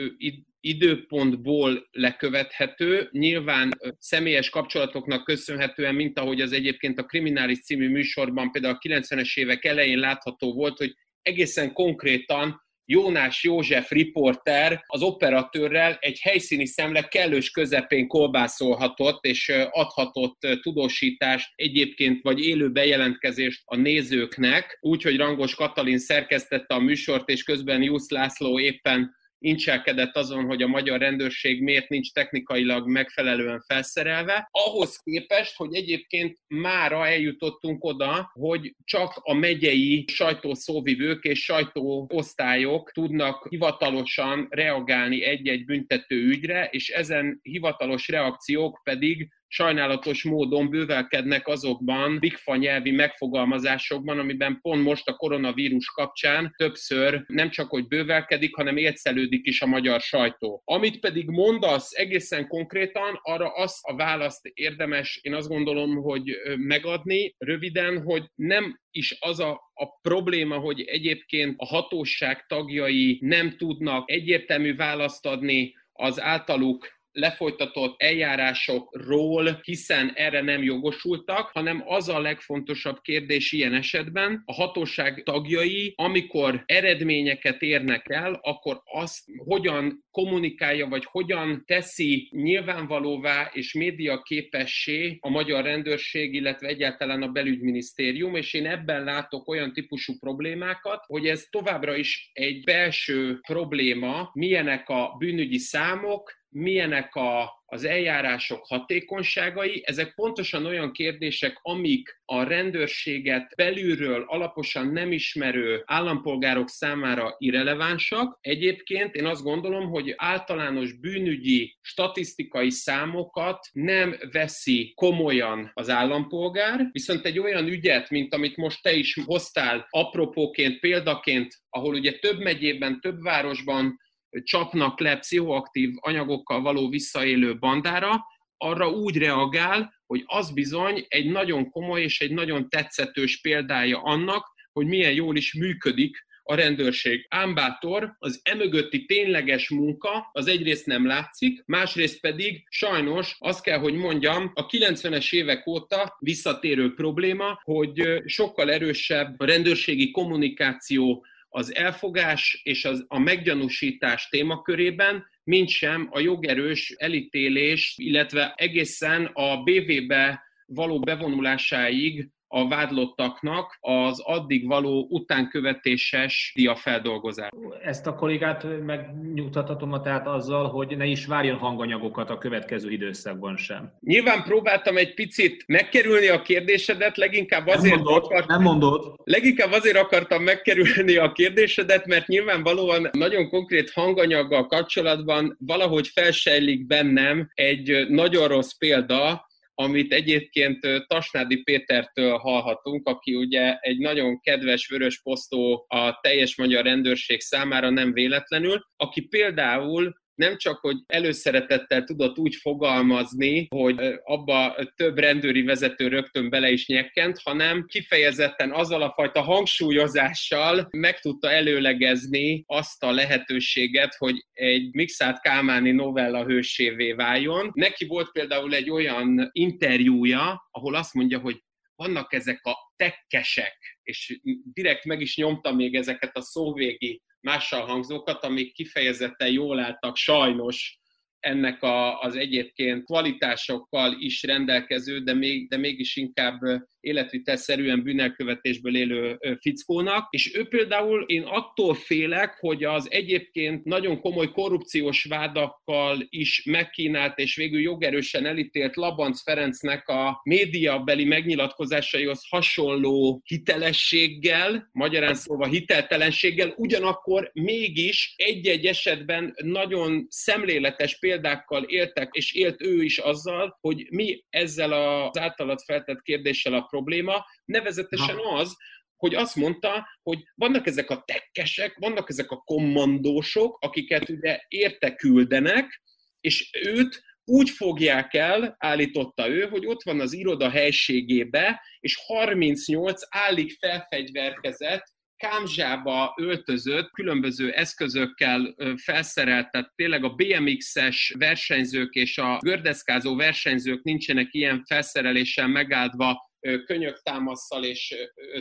időpontból 0.60 1.88
lekövethető, 1.90 3.08
nyilván 3.12 3.78
személyes 3.98 4.50
kapcsolatoknak 4.50 5.24
köszönhetően, 5.24 5.94
mint 5.94 6.18
ahogy 6.18 6.40
az 6.40 6.52
egyébként 6.52 6.98
a 6.98 7.04
Kriminális 7.04 7.60
című 7.60 7.88
műsorban 7.88 8.50
például 8.50 8.74
a 8.74 8.88
90-es 8.88 9.36
évek 9.36 9.64
elején 9.64 9.98
látható 9.98 10.52
volt, 10.52 10.78
hogy 10.78 10.94
egészen 11.22 11.72
konkrétan 11.72 12.64
Jónás 12.88 13.42
József 13.44 13.90
riporter 13.90 14.84
az 14.86 15.02
operatőrrel 15.02 15.96
egy 16.00 16.20
helyszíni 16.20 16.66
szemle 16.66 17.02
kellős 17.02 17.50
közepén 17.50 18.08
kolbászolhatott 18.08 19.24
és 19.24 19.52
adhatott 19.70 20.46
tudósítást 20.60 21.52
egyébként 21.54 22.22
vagy 22.22 22.40
élő 22.40 22.70
bejelentkezést 22.70 23.62
a 23.64 23.76
nézőknek, 23.76 24.78
úgyhogy 24.80 25.16
Rangos 25.16 25.54
Katalin 25.54 25.98
szerkesztette 25.98 26.74
a 26.74 26.80
műsort, 26.80 27.28
és 27.28 27.42
közben 27.42 27.82
Jusz 27.82 28.10
László 28.10 28.60
éppen 28.60 29.15
incselkedett 29.38 30.16
azon, 30.16 30.44
hogy 30.44 30.62
a 30.62 30.66
magyar 30.66 31.00
rendőrség 31.00 31.62
miért 31.62 31.88
nincs 31.88 32.12
technikailag 32.12 32.88
megfelelően 32.88 33.64
felszerelve, 33.66 34.48
ahhoz 34.50 34.98
képest, 34.98 35.56
hogy 35.56 35.74
egyébként 35.74 36.38
mára 36.46 37.06
eljutottunk 37.06 37.84
oda, 37.84 38.30
hogy 38.32 38.74
csak 38.84 39.20
a 39.22 39.34
megyei 39.34 40.04
sajtószóvivők 40.06 41.24
és 41.24 41.44
sajtóosztályok 41.44 42.90
tudnak 42.92 43.46
hivatalosan 43.48 44.46
reagálni 44.50 45.22
egy-egy 45.22 45.64
büntető 45.64 46.16
ügyre, 46.16 46.68
és 46.70 46.88
ezen 46.88 47.40
hivatalos 47.42 48.08
reakciók 48.08 48.80
pedig 48.84 49.28
sajnálatos 49.48 50.24
módon 50.24 50.70
bővelkednek 50.70 51.48
azokban 51.48 52.18
bigfa 52.18 52.56
nyelvi 52.56 52.90
megfogalmazásokban, 52.90 54.18
amiben 54.18 54.58
pont 54.62 54.82
most 54.82 55.08
a 55.08 55.16
koronavírus 55.16 55.86
kapcsán 55.86 56.54
többször 56.56 57.24
nem 57.26 57.50
csak 57.50 57.68
hogy 57.68 57.86
bővelkedik, 57.86 58.54
hanem 58.54 58.76
élszelődik 58.76 59.46
is 59.46 59.62
a 59.62 59.66
magyar 59.66 60.00
sajtó. 60.00 60.62
Amit 60.64 61.00
pedig 61.00 61.28
mondasz 61.28 61.92
egészen 61.92 62.48
konkrétan, 62.48 63.18
arra 63.22 63.48
azt 63.48 63.78
a 63.82 63.96
választ 63.96 64.40
érdemes, 64.54 65.18
én 65.22 65.34
azt 65.34 65.48
gondolom, 65.48 65.96
hogy 65.96 66.30
megadni 66.56 67.34
röviden, 67.38 68.02
hogy 68.02 68.24
nem 68.34 68.80
is 68.90 69.16
az 69.20 69.40
a, 69.40 69.50
a 69.74 69.98
probléma, 70.00 70.58
hogy 70.58 70.80
egyébként 70.80 71.54
a 71.56 71.66
hatóság 71.66 72.46
tagjai 72.46 73.18
nem 73.22 73.56
tudnak 73.56 74.10
egyértelmű 74.10 74.76
választ 74.76 75.26
adni 75.26 75.74
az 75.92 76.20
általuk 76.20 76.95
lefolytatott 77.16 78.02
eljárásokról, 78.02 79.60
hiszen 79.62 80.12
erre 80.14 80.42
nem 80.42 80.62
jogosultak, 80.62 81.50
hanem 81.52 81.82
az 81.86 82.08
a 82.08 82.20
legfontosabb 82.20 83.00
kérdés 83.00 83.52
ilyen 83.52 83.74
esetben, 83.74 84.42
a 84.44 84.52
hatóság 84.52 85.22
tagjai, 85.24 85.92
amikor 85.96 86.62
eredményeket 86.66 87.62
érnek 87.62 88.08
el, 88.08 88.40
akkor 88.42 88.80
azt 88.84 89.24
hogyan 89.36 90.04
kommunikálja, 90.10 90.86
vagy 90.86 91.04
hogyan 91.04 91.62
teszi 91.66 92.28
nyilvánvalóvá 92.32 93.50
és 93.52 93.74
média 93.74 94.22
képessé 94.22 95.18
a 95.20 95.28
magyar 95.28 95.64
rendőrség, 95.64 96.34
illetve 96.34 96.68
egyáltalán 96.68 97.22
a 97.22 97.28
belügyminisztérium, 97.28 98.34
és 98.34 98.54
én 98.54 98.66
ebben 98.66 99.04
látok 99.04 99.48
olyan 99.48 99.72
típusú 99.72 100.18
problémákat, 100.18 101.04
hogy 101.06 101.26
ez 101.26 101.46
továbbra 101.50 101.96
is 101.96 102.30
egy 102.32 102.64
belső 102.64 103.38
probléma, 103.46 104.30
milyenek 104.32 104.88
a 104.88 105.14
bűnügyi 105.18 105.58
számok, 105.58 106.44
milyenek 106.56 107.14
a, 107.14 107.62
az 107.66 107.84
eljárások 107.84 108.66
hatékonyságai, 108.66 109.82
ezek 109.86 110.14
pontosan 110.14 110.66
olyan 110.66 110.92
kérdések, 110.92 111.58
amik 111.62 112.20
a 112.24 112.42
rendőrséget 112.42 113.52
belülről 113.56 114.24
alaposan 114.26 114.86
nem 114.86 115.12
ismerő 115.12 115.82
állampolgárok 115.86 116.68
számára 116.68 117.34
irrelevánsak. 117.38 118.38
Egyébként 118.40 119.14
én 119.14 119.26
azt 119.26 119.42
gondolom, 119.42 119.88
hogy 119.88 120.14
általános 120.16 120.92
bűnügyi 120.92 121.76
statisztikai 121.80 122.70
számokat 122.70 123.66
nem 123.72 124.16
veszi 124.32 124.92
komolyan 124.94 125.70
az 125.74 125.90
állampolgár, 125.90 126.88
viszont 126.92 127.24
egy 127.24 127.38
olyan 127.38 127.66
ügyet, 127.66 128.10
mint 128.10 128.34
amit 128.34 128.56
most 128.56 128.82
te 128.82 128.92
is 128.92 129.18
hoztál 129.24 129.86
apropóként, 129.90 130.80
példaként, 130.80 131.54
ahol 131.70 131.94
ugye 131.94 132.18
több 132.18 132.38
megyében, 132.38 133.00
több 133.00 133.22
városban 133.22 134.04
csapnak 134.42 135.00
le 135.00 135.16
pszichoaktív 135.16 135.90
anyagokkal 136.00 136.60
való 136.60 136.88
visszaélő 136.88 137.58
bandára, 137.58 138.24
arra 138.56 138.90
úgy 138.90 139.18
reagál, 139.18 139.94
hogy 140.06 140.22
az 140.26 140.52
bizony 140.52 141.04
egy 141.08 141.30
nagyon 141.30 141.70
komoly 141.70 142.02
és 142.02 142.20
egy 142.20 142.32
nagyon 142.32 142.68
tetszetős 142.68 143.40
példája 143.40 144.00
annak, 144.02 144.54
hogy 144.72 144.86
milyen 144.86 145.12
jól 145.12 145.36
is 145.36 145.54
működik 145.54 146.24
a 146.48 146.54
rendőrség. 146.54 147.26
Ámbátor, 147.28 148.14
az 148.18 148.40
emögötti 148.42 149.04
tényleges 149.04 149.68
munka 149.70 150.28
az 150.32 150.46
egyrészt 150.46 150.86
nem 150.86 151.06
látszik, 151.06 151.62
másrészt 151.66 152.20
pedig 152.20 152.64
sajnos 152.68 153.36
azt 153.38 153.62
kell, 153.62 153.78
hogy 153.78 153.94
mondjam, 153.94 154.50
a 154.54 154.66
90-es 154.66 155.32
évek 155.32 155.66
óta 155.66 156.16
visszatérő 156.18 156.94
probléma, 156.94 157.60
hogy 157.62 158.22
sokkal 158.24 158.70
erősebb 158.70 159.40
a 159.40 159.44
rendőrségi 159.44 160.10
kommunikáció 160.10 161.26
az 161.56 161.74
elfogás 161.74 162.60
és 162.62 162.84
az, 162.84 163.04
a 163.08 163.18
meggyanúsítás 163.18 164.28
témakörében, 164.28 165.26
mint 165.44 165.68
sem 165.68 166.08
a 166.10 166.20
jogerős 166.20 166.90
elítélés, 166.90 167.94
illetve 167.96 168.54
egészen 168.56 169.24
a 169.24 169.62
BV-be 169.62 170.42
való 170.66 171.00
bevonulásáig 171.00 172.30
a 172.48 172.68
vádlottaknak 172.68 173.78
az 173.80 174.20
addig 174.20 174.66
való 174.66 175.06
utánkövetéses 175.10 176.52
diafeldolgozás. 176.54 177.48
Ezt 177.82 178.06
a 178.06 178.14
kollégát 178.14 178.66
megnyugtathatom 178.84 180.02
tehát 180.02 180.26
azzal, 180.26 180.68
hogy 180.68 180.96
ne 180.96 181.04
is 181.04 181.26
várjon 181.26 181.56
hanganyagokat 181.56 182.30
a 182.30 182.38
következő 182.38 182.90
időszakban 182.90 183.56
sem. 183.56 183.92
Nyilván 184.00 184.42
próbáltam 184.42 184.96
egy 184.96 185.14
picit 185.14 185.64
megkerülni 185.66 186.28
a 186.28 186.42
kérdésedet, 186.42 187.16
leginkább 187.16 187.66
azért 187.66 187.94
nem 187.94 188.02
mondod, 188.04 188.24
akartam, 188.24 188.56
nem 188.56 188.62
mondod. 188.62 189.14
Leginkább 189.24 189.72
azért 189.72 189.96
akartam 189.96 190.42
megkerülni 190.42 191.16
a 191.16 191.32
kérdésedet, 191.32 192.06
mert 192.06 192.26
nyilvánvalóan 192.26 193.08
nagyon 193.12 193.48
konkrét 193.48 193.90
hanganyaggal 193.90 194.66
kapcsolatban 194.66 195.56
valahogy 195.60 196.08
felsejlik 196.08 196.86
bennem 196.86 197.50
egy 197.54 198.06
nagyon 198.08 198.48
rossz 198.48 198.72
példa, 198.72 199.46
amit 199.78 200.12
egyébként 200.12 201.06
Tasnádi 201.06 201.62
Pétertől 201.62 202.36
hallhatunk, 202.36 203.08
aki 203.08 203.34
ugye 203.34 203.76
egy 203.80 203.98
nagyon 203.98 204.40
kedves 204.40 204.88
vörös 204.88 205.22
posztó 205.22 205.84
a 205.88 206.18
teljes 206.20 206.56
magyar 206.56 206.84
rendőrség 206.84 207.40
számára 207.40 207.90
nem 207.90 208.12
véletlenül, 208.12 208.86
aki 208.96 209.20
például 209.20 210.14
nem 210.36 210.56
csak, 210.56 210.78
hogy 210.78 210.96
előszeretettel 211.06 212.04
tudott 212.04 212.38
úgy 212.38 212.54
fogalmazni, 212.54 213.66
hogy 213.70 214.00
abba 214.24 214.76
több 214.96 215.18
rendőri 215.18 215.62
vezető 215.62 216.08
rögtön 216.08 216.50
bele 216.50 216.70
is 216.70 216.86
nyekkent, 216.86 217.40
hanem 217.44 217.84
kifejezetten 217.86 218.72
azzal 218.72 219.02
a 219.02 219.12
fajta 219.12 219.42
hangsúlyozással 219.42 220.88
meg 220.90 221.20
tudta 221.20 221.50
előlegezni 221.50 222.64
azt 222.66 223.02
a 223.02 223.10
lehetőséget, 223.10 224.14
hogy 224.14 224.46
egy 224.52 224.94
Mixát 224.94 225.40
Kálmáni 225.40 225.90
novella 225.90 226.44
hősévé 226.44 227.12
váljon. 227.12 227.70
Neki 227.74 228.06
volt 228.06 228.32
például 228.32 228.74
egy 228.74 228.90
olyan 228.90 229.50
interjúja, 229.52 230.68
ahol 230.70 230.94
azt 230.94 231.14
mondja, 231.14 231.38
hogy 231.38 231.60
vannak 231.94 232.32
ezek 232.32 232.60
a 232.64 232.74
tekkesek, 232.96 233.98
és 234.02 234.40
direkt 234.72 235.04
meg 235.04 235.20
is 235.20 235.36
nyomta 235.36 235.72
még 235.72 235.94
ezeket 235.94 236.36
a 236.36 236.40
szóvégi 236.40 237.22
mással 237.40 237.86
hangzókat, 237.86 238.44
amik 238.44 238.72
kifejezetten 238.72 239.50
jól 239.52 239.78
álltak 239.78 240.16
sajnos 240.16 241.00
ennek 241.40 241.82
a, 241.82 242.20
az 242.20 242.36
egyébként 242.36 243.04
kvalitásokkal 243.04 244.16
is 244.18 244.42
rendelkező, 244.42 245.18
de, 245.18 245.34
még, 245.34 245.68
de 245.68 245.76
mégis 245.76 246.16
inkább 246.16 246.60
életvitelszerűen 247.00 248.02
bűnelkövetésből 248.02 248.96
élő 248.96 249.38
fickónak, 249.60 250.28
és 250.30 250.56
ő 250.56 250.64
például 250.68 251.24
én 251.26 251.42
attól 251.42 251.94
félek, 251.94 252.56
hogy 252.58 252.84
az 252.84 253.10
egyébként 253.10 253.84
nagyon 253.84 254.20
komoly 254.20 254.50
korrupciós 254.50 255.24
vádakkal 255.24 256.26
is 256.28 256.64
megkínált 256.64 257.38
és 257.38 257.56
végül 257.56 257.80
jogerősen 257.80 258.46
elítélt 258.46 258.96
Labanc 258.96 259.42
Ferencnek 259.42 260.08
a 260.08 260.40
médiabeli 260.42 261.24
megnyilatkozásaihoz 261.24 262.46
hasonló 262.48 263.40
hitelességgel, 263.44 264.88
magyarán 264.92 265.34
szólva 265.34 265.66
hiteltelenséggel, 265.66 266.74
ugyanakkor 266.76 267.50
mégis 267.52 268.34
egy-egy 268.36 268.86
esetben 268.86 269.54
nagyon 269.64 270.26
szemléletes 270.28 271.18
példákkal 271.26 271.82
éltek, 271.82 272.28
és 272.34 272.52
élt 272.52 272.82
ő 272.82 273.02
is 273.02 273.18
azzal, 273.18 273.78
hogy 273.80 274.06
mi 274.10 274.44
ezzel 274.50 274.92
az 274.92 275.38
általad 275.38 275.80
feltett 275.80 276.22
kérdéssel 276.22 276.74
a 276.74 276.80
probléma, 276.82 277.44
nevezetesen 277.64 278.38
az, 278.38 278.76
hogy 279.16 279.34
azt 279.34 279.56
mondta, 279.56 280.08
hogy 280.22 280.38
vannak 280.54 280.86
ezek 280.86 281.10
a 281.10 281.22
tekkesek, 281.26 281.96
vannak 281.98 282.28
ezek 282.28 282.50
a 282.50 282.56
kommandósok, 282.56 283.78
akiket 283.80 284.28
ugye 284.28 284.60
érte 284.68 285.14
küldenek, 285.14 286.02
és 286.40 286.70
őt 286.82 287.22
úgy 287.44 287.70
fogják 287.70 288.34
el, 288.34 288.76
állította 288.78 289.48
ő, 289.48 289.68
hogy 289.68 289.86
ott 289.86 290.02
van 290.02 290.20
az 290.20 290.32
iroda 290.32 290.70
helységébe, 290.70 291.82
és 292.00 292.16
38 292.26 293.22
állig 293.28 293.76
felfegyverkezett, 293.78 295.04
kámzsába 295.36 296.34
öltözött, 296.36 297.10
különböző 297.10 297.70
eszközökkel 297.70 298.74
felszerelt, 298.96 299.70
tehát 299.70 299.92
tényleg 299.94 300.24
a 300.24 300.34
BMX-es 300.34 301.34
versenyzők 301.38 302.14
és 302.14 302.38
a 302.38 302.58
gördeszkázó 302.60 303.36
versenyzők 303.36 304.02
nincsenek 304.02 304.54
ilyen 304.54 304.84
felszereléssel 304.86 305.68
megáldva 305.68 306.50
könyöktámasszal 306.84 307.84
és 307.84 308.14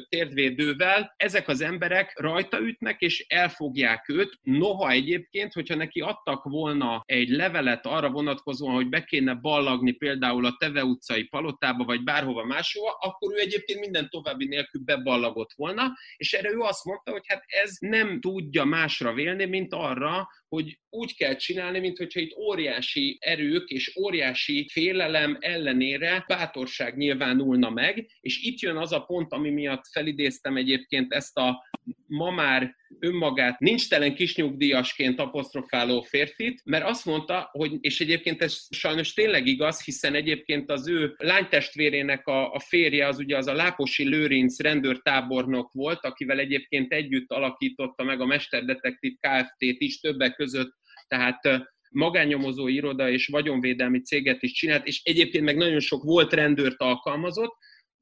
térdvédővel, 0.09 1.13
ezek 1.17 1.47
az 1.47 1.61
emberek 1.61 2.19
rajta 2.19 2.59
ütnek, 2.59 3.01
és 3.01 3.25
elfogják 3.27 4.09
őt. 4.09 4.39
Noha 4.41 4.89
egyébként, 4.89 5.53
hogyha 5.53 5.75
neki 5.75 5.99
adtak 5.99 6.43
volna 6.43 7.01
egy 7.05 7.29
levelet 7.29 7.85
arra 7.85 8.09
vonatkozóan, 8.09 8.73
hogy 8.73 8.89
be 8.89 9.03
kéne 9.03 9.33
ballagni 9.33 9.91
például 9.91 10.45
a 10.45 10.55
Teve 10.59 10.83
utcai 10.83 11.23
palotába, 11.23 11.83
vagy 11.83 12.03
bárhova 12.03 12.45
máshova, 12.45 12.91
akkor 12.91 13.33
ő 13.33 13.39
egyébként 13.39 13.79
minden 13.79 14.09
további 14.09 14.47
nélkül 14.47 14.81
beballagott 14.83 15.51
volna, 15.55 15.93
és 16.17 16.33
erre 16.33 16.49
ő 16.51 16.59
azt 16.59 16.85
mondta, 16.85 17.11
hogy 17.11 17.23
hát 17.27 17.43
ez 17.47 17.75
nem 17.79 18.19
tudja 18.19 18.63
másra 18.63 19.13
vélni, 19.13 19.45
mint 19.45 19.73
arra, 19.73 20.27
hogy 20.55 20.79
úgy 20.89 21.15
kell 21.15 21.35
csinálni, 21.35 21.79
mint 21.79 21.97
hogyha 21.97 22.19
itt 22.19 22.37
óriási 22.37 23.17
erők 23.19 23.69
és 23.69 23.95
óriási 23.97 24.67
félelem 24.71 25.37
ellenére 25.39 26.25
bátorság 26.27 26.97
nyilvánulna 26.97 27.69
meg, 27.69 28.09
és 28.19 28.41
itt 28.41 28.59
jön 28.59 28.77
az 28.77 28.91
a 28.91 28.99
pont, 28.99 29.31
ami 29.33 29.49
miatt 29.49 29.83
felidéztem 29.91 30.57
egyébként 30.57 31.13
ezt 31.13 31.37
a 31.37 31.63
ma 32.07 32.31
már 32.31 32.75
önmagát 32.99 33.59
nincs 33.59 33.89
telen 33.89 34.15
kisnyugdíjasként 34.15 35.19
apostrofáló 35.19 36.01
férfit, 36.01 36.61
mert 36.65 36.85
azt 36.85 37.05
mondta, 37.05 37.49
hogy, 37.51 37.77
és 37.79 38.01
egyébként 38.01 38.41
ez 38.41 38.57
sajnos 38.69 39.13
tényleg 39.13 39.47
igaz, 39.47 39.83
hiszen 39.83 40.15
egyébként 40.15 40.71
az 40.71 40.87
ő 40.87 41.13
lánytestvérének 41.17 42.27
a, 42.27 42.51
a 42.51 42.59
férje 42.59 43.07
az 43.07 43.19
ugye 43.19 43.37
az 43.37 43.47
a 43.47 43.53
Láposi 43.53 44.03
Lőrinc 44.09 44.59
rendőrtábornok 44.59 45.71
volt, 45.73 46.05
akivel 46.05 46.39
egyébként 46.39 46.93
együtt 46.93 47.31
alakította 47.31 48.03
meg 48.03 48.21
a 48.21 48.25
Mesterdetektív 48.25 49.13
Kft-t 49.19 49.81
is 49.81 49.99
többek 49.99 50.35
között, 50.35 50.73
tehát 51.07 51.39
magánnyomozó 51.89 52.67
iroda 52.67 53.09
és 53.09 53.27
vagyonvédelmi 53.27 54.01
céget 54.01 54.43
is 54.43 54.51
csinált, 54.51 54.87
és 54.87 55.01
egyébként 55.03 55.43
meg 55.43 55.57
nagyon 55.57 55.79
sok 55.79 56.03
volt 56.03 56.33
rendőrt 56.33 56.81
alkalmazott, 56.81 57.53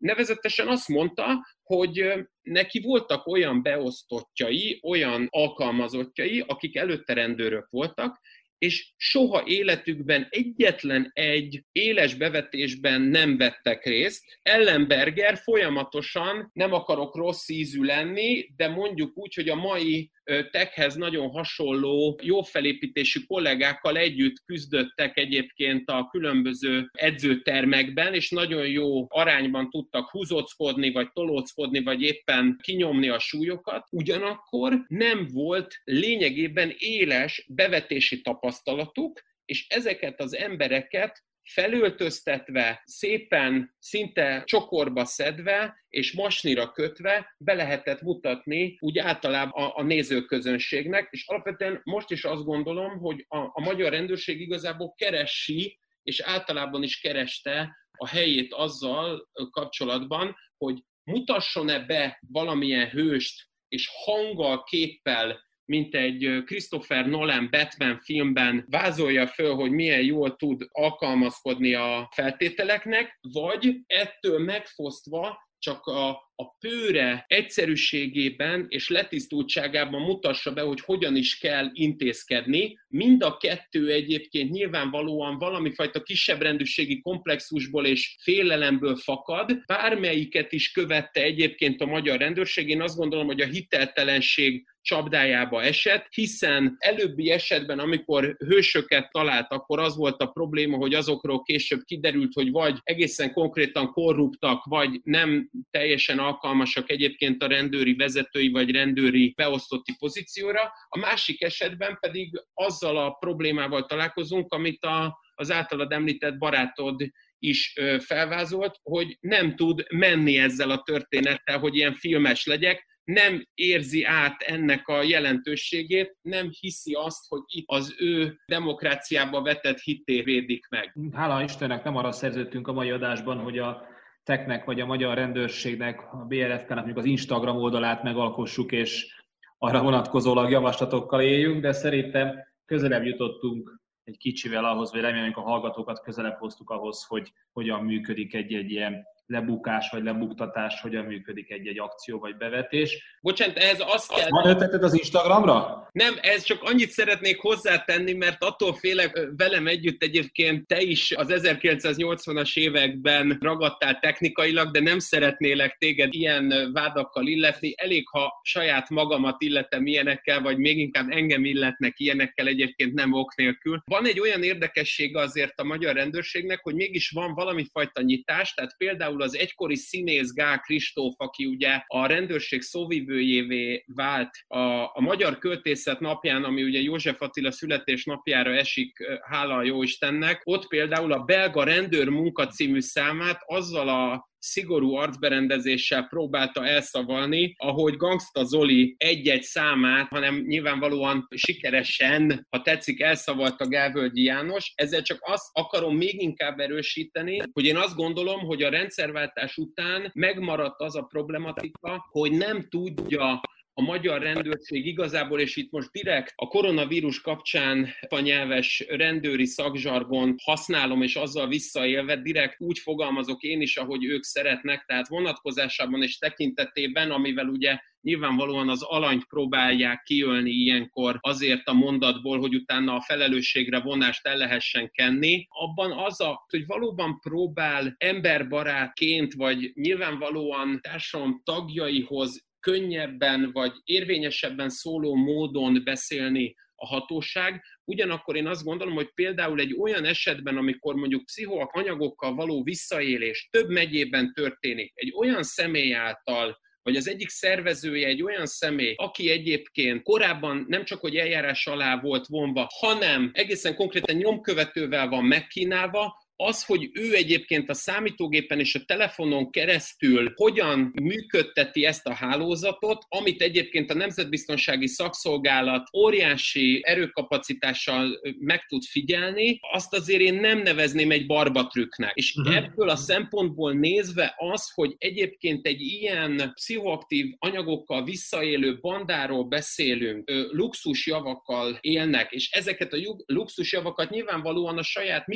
nevezetesen 0.04 0.68
azt 0.68 0.88
mondta, 0.88 1.46
hogy 1.64 2.14
neki 2.42 2.82
voltak 2.82 3.28
olyan 3.28 3.62
beosztottjai, 3.62 4.80
olyan 4.84 5.28
alkalmazottjai, 5.30 6.44
akik 6.48 6.76
előtte 6.76 7.14
rendőrök 7.14 7.68
voltak, 7.70 8.20
és 8.64 8.92
soha 8.98 9.44
életükben 9.46 10.28
egyetlen 10.30 11.12
egy 11.14 11.64
éles 11.72 12.16
bevetésben 12.16 13.02
nem 13.02 13.38
vettek 13.38 13.86
részt. 13.86 14.40
Ellenberger 14.42 15.38
folyamatosan, 15.38 16.50
nem 16.54 16.74
akarok 16.74 17.16
rossz 17.16 17.50
ízű 17.50 17.82
lenni, 17.82 18.50
de 18.56 18.68
mondjuk 18.68 19.18
úgy, 19.18 19.34
hogy 19.34 19.50
a 19.50 19.56
mai 19.56 20.12
techhez 20.52 20.96
nagyon 20.96 21.30
hasonló, 21.30 22.20
jó 22.24 22.42
felépítésű 22.42 23.20
kollégákkal 23.28 23.98
együtt 23.98 24.36
küzdöttek 24.46 25.18
egyébként 25.18 25.90
a 25.90 26.08
különböző 26.12 26.90
edzőtermekben, 26.92 28.14
és 28.14 28.30
nagyon 28.30 28.68
jó 28.68 29.06
arányban 29.10 29.70
tudtak 29.70 30.10
húzockodni, 30.10 30.92
vagy 30.92 31.12
tolóckodni, 31.14 31.84
vagy 31.84 32.02
éppen 32.02 32.60
kinyomni 32.62 33.10
a 33.10 33.20
súlyokat. 33.20 33.88
Ugyanakkor 33.92 34.86
nem 34.88 35.28
volt 35.32 35.82
lényegében 35.84 36.74
éles 36.78 37.46
bevetési 37.50 38.22
tapasztalatuk, 38.62 39.22
és 39.46 39.68
ezeket 39.68 40.20
az 40.20 40.36
embereket 40.36 41.24
felöltöztetve, 41.44 42.82
szépen, 42.86 43.76
szinte 43.80 44.44
csokorba 44.46 45.06
szedve 45.06 45.84
és 45.90 46.14
masnira 46.14 46.72
kötve 46.72 47.36
be 47.38 47.54
lehetett 47.54 48.02
mutatni 48.02 48.78
úgy 48.80 48.98
általában 48.98 49.64
a, 49.64 49.78
a 49.78 49.84
nézőközönségnek, 49.84 51.08
és 51.12 51.28
alapvetően 51.28 51.82
most 51.84 52.12
is 52.12 52.24
azt 52.24 52.44
gondolom, 52.44 52.98
hogy 52.98 53.26
a, 53.28 53.38
a 53.38 53.62
magyar 53.62 53.92
rendőrség 53.92 54.42
igazából 54.42 54.94
keresi, 54.94 55.80
és 56.04 56.20
általában 56.20 56.84
is 56.84 57.00
kereste 57.00 57.78
a 57.98 58.08
helyét 58.08 58.54
azzal 58.54 59.30
kapcsolatban, 59.52 60.36
hogy 60.58 60.84
mutasson-e 61.04 61.80
be 61.80 62.20
valamilyen 62.28 62.90
hőst, 62.90 63.52
és 63.68 63.90
hanggal, 64.06 64.64
képpel 64.64 65.42
mint 65.66 65.96
egy 65.96 66.44
Christopher 66.46 67.06
Nolan 67.06 67.48
Batman 67.52 68.00
filmben 68.00 68.66
vázolja 68.70 69.28
föl, 69.28 69.56
hogy 69.56 69.72
milyen 69.72 70.04
jól 70.04 70.36
tud 70.36 70.68
alkalmazkodni 70.72 71.74
a 71.74 72.10
feltételeknek, 72.12 73.20
vagy 73.22 73.80
ettől 73.88 74.40
megfosztva 74.40 75.38
csak 75.58 75.86
a, 75.86 76.32
a 76.36 76.56
pőre 76.60 77.26
egyszerűségében 77.28 78.66
és 78.70 78.90
letisztultságában 78.90 80.02
mutassa 80.02 80.54
be, 80.54 80.62
hogy 80.62 80.80
hogyan 80.80 81.16
is 81.16 81.38
kell 81.38 81.70
intézkedni. 81.74 82.78
Mind 82.88 83.24
a 83.24 83.38
kettő 83.38 83.92
egyébként 83.92 84.52
nyilvánvalóan 84.52 85.38
valami 85.38 85.74
fajta 85.74 86.02
kisebb 86.02 86.42
rendűségi 86.42 87.02
komplexusból 87.02 87.86
és 87.86 88.16
félelemből 88.22 88.96
fakad. 88.96 89.64
Bármelyiket 89.66 90.52
is 90.52 90.72
követte 90.72 91.22
egyébként 91.22 91.82
a 91.82 91.86
magyar 91.86 92.20
rendőrség. 92.20 92.70
Én 92.70 92.82
azt 92.82 92.98
gondolom, 92.98 93.26
hogy 93.26 93.42
a 93.42 93.48
hiteltelenség 93.48 94.64
csapdájába 94.84 95.64
esett, 95.64 96.08
hiszen 96.10 96.76
előbbi 96.78 97.30
esetben, 97.30 97.80
amikor 97.80 98.36
hősöket 98.40 99.12
talált, 99.12 99.52
akkor 99.52 99.80
az 99.80 99.96
volt 99.96 100.22
a 100.22 100.28
probléma, 100.28 100.78
hogy 100.78 100.94
azokról 100.94 101.44
később 101.44 101.82
kiderült, 101.84 102.34
hogy 102.34 102.52
vagy 102.52 102.80
egészen 102.84 103.34
konkrétan 103.34 103.92
korruptak, 103.92 104.64
vagy 104.64 105.02
nem 105.04 105.50
teljesen 105.72 106.20
alkalmasak 106.24 106.90
egyébként 106.90 107.44
a 107.44 107.48
rendőri 107.48 107.94
vezetői 107.94 108.52
vagy 108.52 108.72
rendőri 108.72 109.34
beosztotti 109.36 109.96
pozícióra. 110.00 110.72
A 110.88 110.98
másik 110.98 111.42
esetben 111.42 111.98
pedig 112.00 112.44
azzal 112.54 112.98
a 112.98 113.12
problémával 113.12 113.86
találkozunk, 113.86 114.54
amit 114.54 114.84
a, 114.84 115.20
az 115.36 115.52
általad 115.52 115.92
említett 115.92 116.38
barátod 116.38 117.02
is 117.40 117.74
felvázolt, 118.00 118.80
hogy 118.84 119.18
nem 119.20 119.56
tud 119.56 119.84
menni 119.90 120.38
ezzel 120.38 120.70
a 120.70 120.82
történettel, 120.84 121.60
hogy 121.60 121.76
ilyen 121.76 121.94
filmes 121.94 122.46
legyek, 122.46 122.92
nem 123.04 123.48
érzi 123.54 124.04
át 124.04 124.42
ennek 124.42 124.88
a 124.88 125.02
jelentőségét, 125.02 126.18
nem 126.22 126.50
hiszi 126.60 126.94
azt, 126.94 127.28
hogy 127.28 127.42
itt 127.48 127.64
az 127.68 127.96
ő 127.98 128.42
demokráciába 128.46 129.42
vetett 129.42 129.80
hitté 129.80 130.22
védik 130.22 130.68
meg. 130.70 130.96
Hála 131.14 131.44
Istennek 131.44 131.84
nem 131.84 131.96
arra 131.96 132.12
szerződtünk 132.12 132.68
a 132.68 132.74
mai 132.74 132.90
adásban, 132.90 133.38
hogy 133.38 133.58
a 133.58 133.88
teknek 134.24 134.66
vagy 134.66 134.80
a 134.80 134.86
magyar 134.86 135.16
rendőrségnek, 135.16 136.14
a 136.14 136.26
BRFK-nak 136.26 136.76
mondjuk 136.76 136.98
az 136.98 137.06
Instagram 137.06 137.58
oldalát 137.58 138.04
megalkossuk, 138.04 138.72
és 138.72 139.22
arra 139.58 139.82
vonatkozólag 139.82 140.52
javaslatokkal 140.52 141.22
éljünk, 141.22 141.62
de 141.62 141.72
szerintem 141.72 142.32
közelebb 142.66 143.04
jutottunk 143.04 143.82
egy 144.04 144.18
kicsivel 144.18 144.66
ahhoz, 144.66 144.92
vagy 144.92 145.02
remélem, 145.02 145.32
a 145.36 145.42
hallgatókat 145.42 146.02
közelebb 146.02 146.38
hoztuk 146.38 146.70
ahhoz, 146.70 147.04
hogy 147.04 147.34
hogyan 147.52 147.84
működik 147.84 148.34
egy-egy 148.34 148.72
ilyen 148.72 149.06
lebukás 149.26 149.90
vagy 149.90 150.04
lebuktatás, 150.04 150.82
hogyan 150.82 151.06
működik 151.06 151.52
egy-egy 151.52 151.80
akció 151.80 152.20
vagy 152.20 152.38
bevetés. 152.38 153.18
Bocsánat, 153.22 153.58
ez 153.58 153.80
azt 153.80 154.14
kell... 154.14 154.30
Van 154.30 154.50
ötleted 154.50 154.84
az 154.84 154.98
Instagramra? 154.98 155.88
Nem, 155.92 156.14
ez 156.22 156.44
csak 156.44 156.64
annyit 156.64 156.90
szeretnék 156.90 157.40
hozzátenni, 157.40 158.14
mert 158.14 158.44
attól 158.44 158.74
félek 158.74 159.30
velem 159.38 159.68
együtt 159.68 160.04
egyébként 160.04 160.68
te 160.68 160.82
is 160.82 161.12
az 161.12 161.28
1980-as 161.30 162.58
években 162.58 163.38
ragadtál 163.42 164.00
technikailag, 164.00 164.72
de 164.72 164.80
nem 164.80 165.00
szeretnélek 165.00 165.78
téged 165.78 166.14
ilyen 166.14 166.72
vádakkal 166.74 167.28
illetni. 167.28 167.74
Elég, 167.78 168.08
ha 168.10 168.40
saját 168.44 168.90
magamat 168.90 169.42
illetem 169.42 169.86
ilyenekkel, 169.86 170.42
vagy 170.42 170.58
még 170.58 170.78
inkább 170.78 171.10
engem 171.10 171.46
illetnek 171.46 172.00
ilyenekkel 172.00 172.48
egyébként 172.48 172.94
nem 172.94 173.14
ok 173.14 173.36
nélkül. 173.36 173.82
Van 173.86 174.08
egy 174.08 174.20
olyan 174.20 174.44
érdekessége 174.44 175.20
azért 175.20 175.60
a 175.60 175.64
magyar 175.64 175.96
rendőrségnek, 175.96 176.60
hogy 176.64 176.76
mégis 176.76 177.10
van 177.10 177.34
valami 177.34 177.66
fajta 177.72 178.02
nyitás, 178.02 178.54
tehát 178.54 178.78
például 178.78 179.13
az 179.22 179.38
egykori 179.38 179.76
színész 179.76 180.34
Gál 180.34 180.60
Kristóf, 180.60 181.14
aki 181.18 181.46
ugye 181.46 181.82
a 181.88 182.06
rendőrség 182.06 182.62
szóvivőjévé 182.62 183.84
vált 183.88 184.30
a, 184.48 184.60
a 184.84 185.02
Magyar 185.02 185.38
Költészet 185.38 186.00
napján, 186.00 186.44
ami 186.44 186.64
ugye 186.64 186.80
József 186.80 187.22
Attila 187.22 187.52
születésnapjára 187.52 188.52
esik, 188.52 188.98
hála 189.22 189.56
a 189.56 189.64
Jóistennek, 189.64 190.42
ott 190.44 190.68
például 190.68 191.12
a 191.12 191.24
belga 191.24 191.64
rendőr 191.64 192.10
munka 192.10 192.48
című 192.48 192.80
számát 192.80 193.40
azzal 193.46 193.90
a 193.90 194.32
szigorú 194.44 194.96
arcberendezéssel 194.96 196.08
próbálta 196.08 196.66
elszavalni, 196.66 197.56
ahogy 197.58 197.96
Gangsta 197.96 198.44
Zoli 198.44 198.96
egy-egy 198.98 199.42
számát, 199.42 200.08
hanem 200.08 200.44
nyilvánvalóan 200.48 201.28
sikeresen, 201.30 202.48
ha 202.50 202.62
tetszik, 202.62 203.02
elszavalta 203.02 203.68
Gávölgyi 203.68 204.24
János. 204.24 204.72
Ezzel 204.76 205.02
csak 205.02 205.18
azt 205.22 205.50
akarom 205.54 205.96
még 205.98 206.22
inkább 206.22 206.60
erősíteni, 206.60 207.42
hogy 207.54 207.66
én 207.66 207.78
azt 207.78 207.96
gondolom, 207.96 208.40
hogy 208.40 208.64
a 208.64 208.70
rendszerváltás 208.70 209.58
után 209.58 210.12
megmaradt 210.14 210.82
az 210.82 210.96
a 210.96 211.02
problematika, 211.02 212.06
hogy 212.12 212.32
nem 212.32 212.68
tudja 212.70 213.42
a 213.74 213.82
magyar 213.82 214.22
rendőrség 214.22 214.86
igazából, 214.86 215.40
és 215.40 215.56
itt 215.56 215.72
most 215.72 215.92
direkt 215.92 216.34
a 216.36 216.48
koronavírus 216.48 217.22
kapcsán 217.22 217.88
a 218.08 218.20
nyelves 218.20 218.86
rendőri 218.90 219.46
szakzsargon 219.46 220.36
használom, 220.44 221.02
és 221.02 221.16
azzal 221.16 221.48
visszaélve 221.48 222.16
direkt 222.16 222.62
úgy 222.62 222.80
fogalmazok 222.80 223.42
én 223.42 223.62
is, 223.62 223.78
ahogy 223.78 224.06
ők 224.06 224.24
szeretnek, 224.24 224.86
tehát 224.86 225.08
vonatkozásában 225.08 226.04
és 226.04 226.18
tekintetében, 226.18 227.12
amivel 227.12 227.48
ugye 227.48 227.80
nyilvánvalóan 228.02 228.70
az 228.70 228.82
alanyt 228.82 229.26
próbálják 229.26 230.04
kiölni 230.04 230.52
ilyenkor 230.52 231.18
azért 231.22 231.68
a 231.68 231.74
mondatból, 231.74 232.40
hogy 232.40 232.56
utána 232.56 232.96
a 232.96 233.02
felelősségre 233.02 233.80
vonást 233.80 234.28
el 234.28 234.38
lehessen 234.38 234.92
kenni. 234.92 235.48
Abban 235.50 235.92
az 235.92 236.22
a, 236.22 236.46
hogy 236.50 236.66
valóban 236.66 237.20
próbál 237.20 237.96
emberbarátként, 237.98 239.34
vagy 239.34 239.72
nyilvánvalóan 239.74 240.80
társadalom 240.82 241.42
tagjaihoz 241.44 242.52
könnyebben 242.64 243.52
vagy 243.52 243.72
érvényesebben 243.84 244.70
szóló 244.70 245.16
módon 245.16 245.82
beszélni 245.84 246.56
a 246.76 246.86
hatóság. 246.86 247.64
Ugyanakkor 247.84 248.36
én 248.36 248.48
azt 248.48 248.64
gondolom, 248.64 248.94
hogy 248.94 249.12
például 249.14 249.60
egy 249.60 249.76
olyan 249.80 250.06
esetben, 250.06 250.58
amikor 250.58 250.96
mondjuk 250.96 251.26
pszichoanyagokkal 251.26 252.36
való 252.36 252.64
visszaélés 252.64 253.48
több 253.52 253.70
megyében 253.70 254.34
történik, 254.34 254.92
egy 254.96 255.14
olyan 255.18 255.44
személy 255.44 255.94
által, 255.94 256.62
vagy 256.82 256.96
az 256.96 257.08
egyik 257.08 257.30
szervezője 257.30 258.08
egy 258.08 258.24
olyan 258.24 258.46
személy, 258.46 258.94
aki 258.98 259.30
egyébként 259.30 260.04
korábban 260.04 260.66
nem 260.68 260.84
csak 260.84 261.00
hogy 261.00 261.16
eljárás 261.16 261.68
alá 261.68 262.00
volt 262.00 262.28
vonva, 262.28 262.68
hanem 262.80 263.32
egészen 263.34 263.76
konkrétan 263.76 264.16
nyomkövetővel 264.16 265.10
van 265.10 265.26
megkínálva, 265.26 266.23
az, 266.36 266.66
hogy 266.66 266.90
ő 266.94 267.16
egyébként 267.16 267.70
a 267.70 267.74
számítógépen 267.74 268.60
és 268.60 268.76
a 268.76 268.84
telefonon 268.86 269.52
keresztül 269.52 270.32
hogyan 270.36 270.92
működteti 271.02 271.86
ezt 271.86 272.08
a 272.08 272.14
hálózatot, 272.14 273.06
amit 273.10 273.42
egyébként 273.42 273.92
a 273.92 273.94
Nemzetbiztonsági 273.94 274.88
Szakszolgálat 274.88 275.88
óriási 275.98 276.82
erőkapacitással 276.84 278.20
meg 278.40 278.66
tud 278.66 278.84
figyelni, 278.84 279.60
azt 279.72 279.94
azért 279.94 280.22
én 280.22 280.34
nem 280.34 280.62
nevezném 280.62 281.12
egy 281.12 281.26
barbatrüknek. 281.26 282.16
És 282.16 282.36
uh-huh. 282.36 282.56
ebből 282.56 282.90
a 282.90 282.96
szempontból 282.96 283.74
nézve 283.74 284.36
az, 284.38 284.72
hogy 284.74 284.96
egyébként 284.98 285.68
egy 285.68 285.82
ilyen 285.82 286.52
pszichoaktív 286.54 287.26
anyagokkal 287.40 288.04
visszaélő 288.04 288.80
bandáról 288.82 289.44
beszélünk, 289.44 290.32
luxusjavakkal 290.52 291.78
élnek, 291.82 292.32
és 292.32 292.50
ezeket 292.52 292.94
a 292.94 292.98
luxusjavakat 293.26 294.10
nyilvánvalóan 294.10 294.78
a 294.78 294.84
saját 294.84 295.28